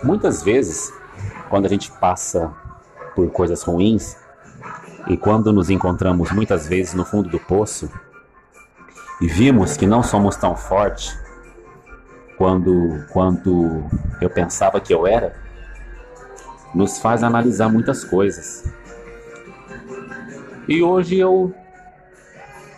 muitas 0.02 0.42
vezes, 0.42 0.92
quando 1.50 1.66
a 1.66 1.68
gente 1.68 1.90
passa 1.92 2.52
por 3.14 3.30
coisas 3.30 3.62
ruins, 3.62 4.16
e 5.06 5.16
quando 5.16 5.52
nos 5.52 5.68
encontramos 5.70 6.30
muitas 6.30 6.66
vezes 6.66 6.94
no 6.94 7.04
fundo 7.04 7.28
do 7.28 7.38
poço 7.38 7.90
e 9.20 9.26
vimos 9.26 9.76
que 9.76 9.86
não 9.86 10.02
somos 10.02 10.36
tão 10.36 10.56
fortes 10.56 11.18
quando 12.38 13.04
quanto 13.12 13.84
eu 14.20 14.28
pensava 14.28 14.80
que 14.80 14.92
eu 14.92 15.06
era, 15.06 15.34
nos 16.74 16.98
faz 16.98 17.22
analisar 17.22 17.68
muitas 17.68 18.02
coisas. 18.02 18.64
E 20.66 20.82
hoje 20.82 21.18
eu 21.18 21.54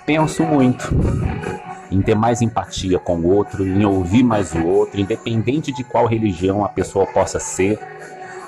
penso 0.04 0.42
muito 0.42 0.90
em 1.90 2.02
ter 2.02 2.14
mais 2.14 2.42
empatia 2.42 2.98
com 2.98 3.16
o 3.16 3.26
outro, 3.28 3.66
em 3.66 3.84
ouvir 3.84 4.22
mais 4.22 4.52
o 4.52 4.66
outro, 4.66 5.00
independente 5.00 5.72
de 5.72 5.84
qual 5.84 6.06
religião 6.06 6.64
a 6.64 6.68
pessoa 6.68 7.06
possa 7.06 7.38
ser, 7.38 7.78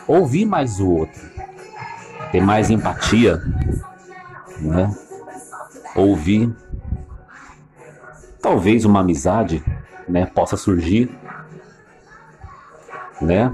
ouvir 0.06 0.44
mais 0.44 0.80
o 0.80 0.90
outro 0.90 1.35
ter 2.30 2.40
mais 2.40 2.70
empatia, 2.70 3.42
né? 4.60 4.94
Ouvir. 5.94 6.54
Talvez 8.40 8.84
uma 8.84 9.00
amizade, 9.00 9.64
né, 10.08 10.26
possa 10.26 10.56
surgir, 10.56 11.10
né? 13.20 13.52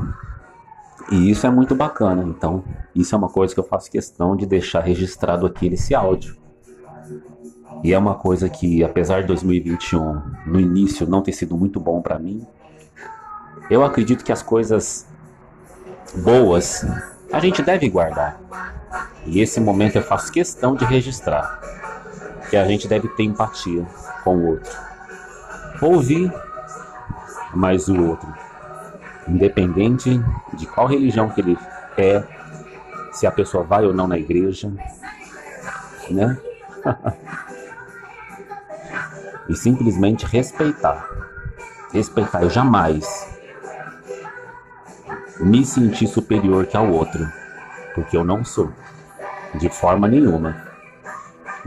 E 1.10 1.30
isso 1.30 1.46
é 1.46 1.50
muito 1.50 1.74
bacana. 1.74 2.22
Então, 2.22 2.64
isso 2.94 3.14
é 3.14 3.18
uma 3.18 3.28
coisa 3.28 3.54
que 3.54 3.60
eu 3.60 3.64
faço 3.64 3.90
questão 3.90 4.36
de 4.36 4.46
deixar 4.46 4.80
registrado 4.80 5.46
aqui 5.46 5.68
nesse 5.68 5.94
áudio. 5.94 6.36
E 7.82 7.92
é 7.92 7.98
uma 7.98 8.14
coisa 8.14 8.48
que, 8.48 8.84
apesar 8.84 9.22
de 9.22 9.26
2021 9.26 10.22
no 10.46 10.60
início 10.60 11.06
não 11.06 11.20
ter 11.20 11.32
sido 11.32 11.56
muito 11.56 11.80
bom 11.80 12.00
para 12.00 12.18
mim, 12.18 12.46
eu 13.68 13.84
acredito 13.84 14.24
que 14.24 14.32
as 14.32 14.42
coisas 14.42 15.06
boas 16.22 16.86
a 17.32 17.40
gente 17.40 17.62
deve 17.62 17.88
guardar. 17.88 18.38
E 19.24 19.40
esse 19.40 19.60
momento 19.60 19.96
eu 19.96 20.02
faço 20.02 20.30
questão 20.30 20.76
de 20.76 20.84
registrar. 20.84 21.60
Que 22.50 22.56
a 22.56 22.66
gente 22.66 22.86
deve 22.86 23.08
ter 23.08 23.24
empatia 23.24 23.86
com 24.22 24.36
o 24.36 24.46
outro. 24.48 24.78
Ouvir 25.80 26.30
mais 27.54 27.88
o 27.88 28.08
outro. 28.08 28.32
Independente 29.26 30.22
de 30.54 30.66
qual 30.66 30.86
religião 30.86 31.30
que 31.30 31.40
ele 31.40 31.58
é, 31.96 32.22
se 33.12 33.26
a 33.26 33.30
pessoa 33.30 33.64
vai 33.64 33.86
ou 33.86 33.94
não 33.94 34.06
na 34.06 34.18
igreja, 34.18 34.70
né? 36.10 36.36
e 39.48 39.56
simplesmente 39.56 40.26
respeitar. 40.26 41.08
Respeitar. 41.92 42.42
Eu 42.42 42.50
jamais 42.50 43.31
me 45.44 45.64
sentir 45.64 46.06
superior 46.06 46.66
que 46.66 46.76
ao 46.76 46.88
outro, 46.88 47.26
porque 47.94 48.16
eu 48.16 48.24
não 48.24 48.44
sou, 48.44 48.72
de 49.54 49.68
forma 49.68 50.06
nenhuma. 50.06 50.70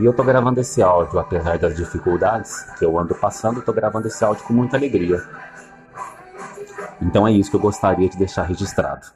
E 0.00 0.04
eu 0.04 0.14
tô 0.14 0.24
gravando 0.24 0.60
esse 0.60 0.82
áudio, 0.82 1.18
apesar 1.18 1.58
das 1.58 1.76
dificuldades 1.76 2.62
que 2.78 2.84
eu 2.84 2.98
ando 2.98 3.14
passando, 3.14 3.60
eu 3.60 3.64
tô 3.64 3.72
gravando 3.72 4.08
esse 4.08 4.24
áudio 4.24 4.44
com 4.44 4.52
muita 4.52 4.76
alegria. 4.76 5.22
Então 7.00 7.26
é 7.26 7.32
isso 7.32 7.50
que 7.50 7.56
eu 7.56 7.60
gostaria 7.60 8.08
de 8.08 8.16
deixar 8.18 8.42
registrado. 8.42 9.06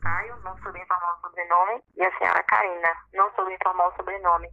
Caio, 0.00 0.36
não 0.44 0.56
soube 0.58 0.80
informar 0.80 1.16
o 1.16 1.20
sobrenome, 1.26 1.82
e 1.96 2.02
a 2.04 2.18
senhora 2.18 2.42
Karina, 2.44 2.88
não 3.14 3.30
soube 3.34 3.54
informar 3.54 3.88
o 3.88 3.96
sobrenome, 3.96 4.48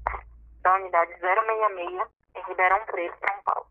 da 0.62 0.76
unidade 0.76 1.12
066, 1.20 2.08
em 2.36 2.44
Ribeirão 2.48 2.80
Preto, 2.86 3.16
São 3.20 3.42
Paulo. 3.44 3.71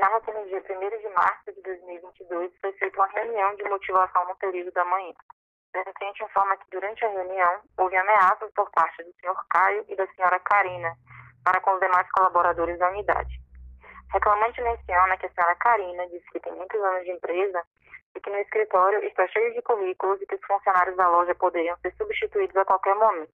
Narra-se 0.00 0.32
no 0.32 0.46
dia 0.46 0.64
1 0.64 0.98
de 0.98 1.08
março 1.10 1.52
de 1.52 1.60
2022 1.60 2.50
foi 2.62 2.72
feita 2.72 2.96
uma 2.96 3.06
reunião 3.08 3.54
de 3.56 3.64
motivação 3.64 4.24
no 4.24 4.34
período 4.36 4.72
da 4.72 4.82
manhã. 4.86 5.12
O 5.12 5.72
denunciante 5.74 6.24
informa 6.24 6.56
que 6.56 6.70
durante 6.70 7.04
a 7.04 7.08
reunião 7.10 7.60
houve 7.76 7.94
ameaças 7.98 8.50
por 8.54 8.70
parte 8.70 9.04
do 9.04 9.12
Sr. 9.20 9.36
Caio 9.50 9.84
e 9.90 9.96
da 9.96 10.04
Sra. 10.04 10.40
Karina 10.40 10.96
para 11.44 11.60
com 11.60 11.74
os 11.74 11.80
demais 11.80 12.10
colaboradores 12.12 12.78
da 12.78 12.88
unidade. 12.88 13.38
Reclamante 14.10 14.62
menciona 14.62 15.18
que 15.18 15.26
a 15.26 15.28
Sra. 15.28 15.54
Karina 15.56 16.08
disse 16.08 16.30
que 16.32 16.40
tem 16.40 16.54
muitos 16.54 16.80
anos 16.80 17.04
de 17.04 17.10
empresa 17.10 17.62
e 18.16 18.20
que 18.20 18.30
no 18.30 18.38
escritório 18.38 19.04
está 19.04 19.28
cheio 19.28 19.52
de 19.52 19.60
currículos 19.60 20.18
e 20.22 20.26
que 20.26 20.36
os 20.36 20.46
funcionários 20.46 20.96
da 20.96 21.10
loja 21.10 21.34
poderiam 21.34 21.76
ser 21.82 21.94
substituídos 21.96 22.56
a 22.56 22.64
qualquer 22.64 22.94
momento. 22.94 23.34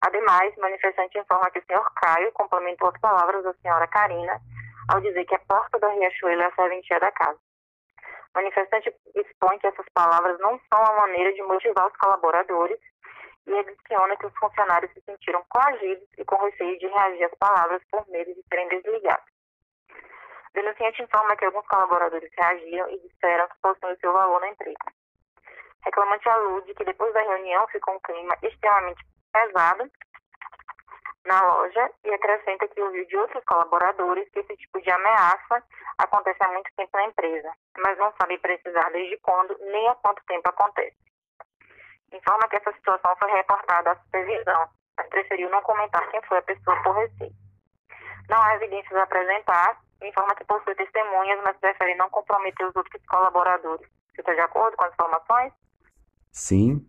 Ademais, 0.00 0.56
o 0.56 0.60
manifestante 0.62 1.18
informa 1.18 1.50
que 1.50 1.58
o 1.58 1.62
Sr. 1.64 1.84
Caio 1.96 2.32
complementou 2.32 2.88
as 2.88 2.98
palavras 2.98 3.44
da 3.44 3.50
Sra. 3.50 3.86
Karina 3.88 4.40
ao 4.88 5.00
dizer 5.00 5.24
que 5.24 5.34
a 5.34 5.40
porta 5.40 5.78
da 5.78 5.88
Riachuelo 5.88 6.42
é 6.42 6.46
a 6.46 6.54
serventia 6.54 6.98
da 7.00 7.12
casa. 7.12 7.38
O 8.34 8.38
manifestante 8.38 8.94
expõe 9.14 9.58
que 9.58 9.66
essas 9.66 9.86
palavras 9.92 10.38
não 10.38 10.58
são 10.72 10.82
a 10.82 11.00
maneira 11.00 11.32
de 11.32 11.42
motivar 11.42 11.86
os 11.86 11.96
colaboradores 11.96 12.78
e 13.46 13.58
adiciona 13.58 14.16
que 14.16 14.26
os 14.26 14.36
funcionários 14.38 14.92
se 14.92 15.00
sentiram 15.02 15.44
coagidos 15.48 16.08
e 16.16 16.24
com 16.24 16.36
receio 16.44 16.78
de 16.78 16.86
reagir 16.86 17.24
às 17.24 17.34
palavras 17.38 17.82
por 17.90 18.06
medo 18.08 18.32
de 18.32 18.42
serem 18.48 18.68
desligados. 18.68 19.24
O 19.90 20.52
denunciante 20.54 21.02
informa 21.02 21.36
que 21.36 21.44
alguns 21.44 21.66
colaboradores 21.66 22.30
reagiram 22.36 22.88
e 22.90 22.98
disseram 23.00 23.48
que 23.48 23.60
possuem 23.62 23.96
seu 23.96 24.12
valor 24.12 24.40
na 24.40 24.48
empresa. 24.48 24.78
Reclamante 25.84 26.28
alude 26.28 26.74
que 26.74 26.84
depois 26.84 27.12
da 27.14 27.20
reunião 27.20 27.66
ficou 27.68 27.94
um 27.94 28.00
clima 28.00 28.36
extremamente 28.42 29.04
pesado 29.32 29.90
na 31.24 31.40
loja 31.42 31.90
e 32.04 32.12
acrescenta 32.12 32.68
que 32.68 32.80
ouviu 32.80 33.06
de 33.06 33.16
outros 33.16 33.44
colaboradores 33.44 34.28
que 34.30 34.40
esse 34.40 34.56
tipo 34.56 34.80
de 34.80 34.90
ameaça 34.90 35.62
acontece 35.98 36.42
há 36.42 36.48
muito 36.48 36.70
tempo 36.76 36.90
na 36.94 37.04
empresa, 37.04 37.52
mas 37.78 37.98
não 37.98 38.12
sabe 38.20 38.38
precisar 38.38 38.90
desde 38.90 39.16
quando 39.18 39.56
nem 39.58 39.88
há 39.88 39.94
quanto 39.96 40.24
tempo 40.26 40.48
acontece. 40.48 40.96
Informa 42.12 42.48
que 42.48 42.56
essa 42.56 42.72
situação 42.72 43.14
foi 43.18 43.30
reportada 43.32 43.92
à 43.92 43.96
supervisão, 43.96 44.68
mas 44.96 45.08
preferiu 45.08 45.50
não 45.50 45.62
comentar 45.62 46.08
quem 46.10 46.20
foi 46.22 46.38
a 46.38 46.42
pessoa 46.42 46.82
por 46.82 46.96
receio. 46.96 47.32
Não 48.28 48.42
há 48.42 48.54
evidências 48.56 48.96
a 48.98 49.02
apresentar, 49.02 49.80
informa 50.02 50.34
que 50.34 50.44
possui 50.44 50.74
testemunhas, 50.74 51.40
mas 51.44 51.56
prefere 51.58 51.94
não 51.96 52.08
comprometer 52.10 52.66
os 52.66 52.74
outros 52.74 53.04
colaboradores. 53.06 53.88
Você 54.14 54.20
está 54.22 54.34
de 54.34 54.40
acordo 54.40 54.76
com 54.76 54.84
as 54.84 54.92
informações? 54.92 55.52
Sim, 56.32 56.86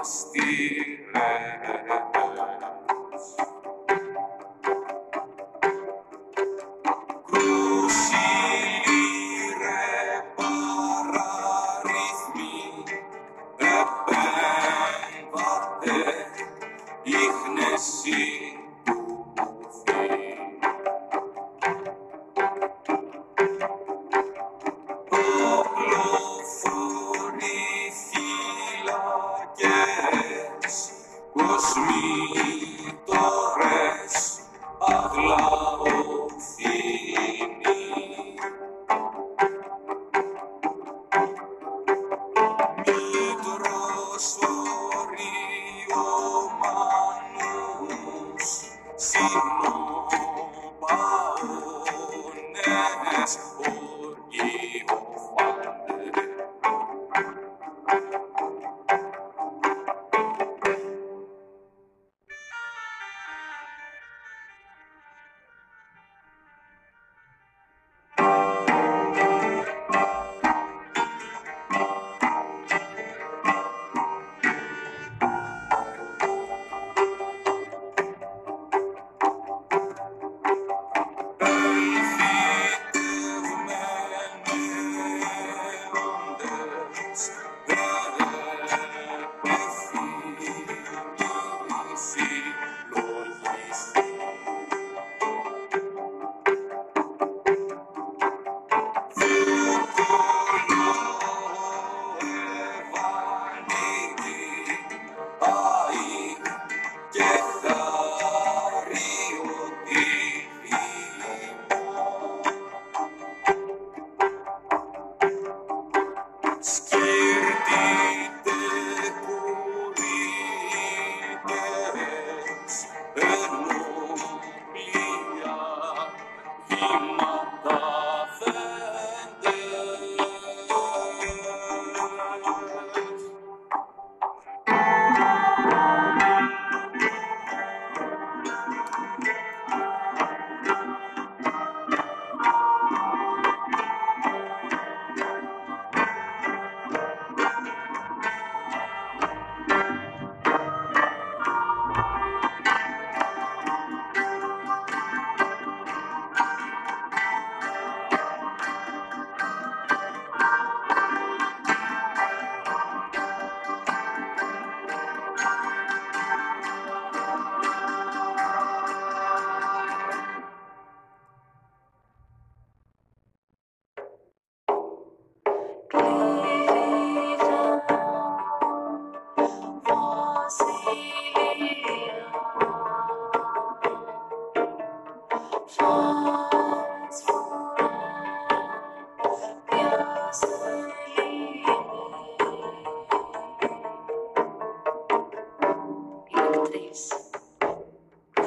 lost. 0.00 0.30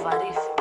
París. 0.03 0.52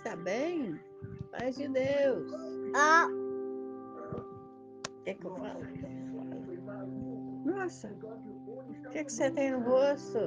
Está 0.00 0.16
bem? 0.16 0.80
Paz 1.30 1.56
de 1.56 1.68
Deus. 1.68 2.32
Ah, 2.74 3.06
O 3.10 5.02
que, 5.04 5.14
que 5.14 5.26
eu 5.26 5.34
falo? 5.36 5.60
Nossa, 7.44 7.88
o 7.88 8.90
que, 8.90 9.04
que 9.04 9.12
você 9.12 9.30
tem 9.30 9.50
no 9.52 9.60
rosto? 9.60 10.18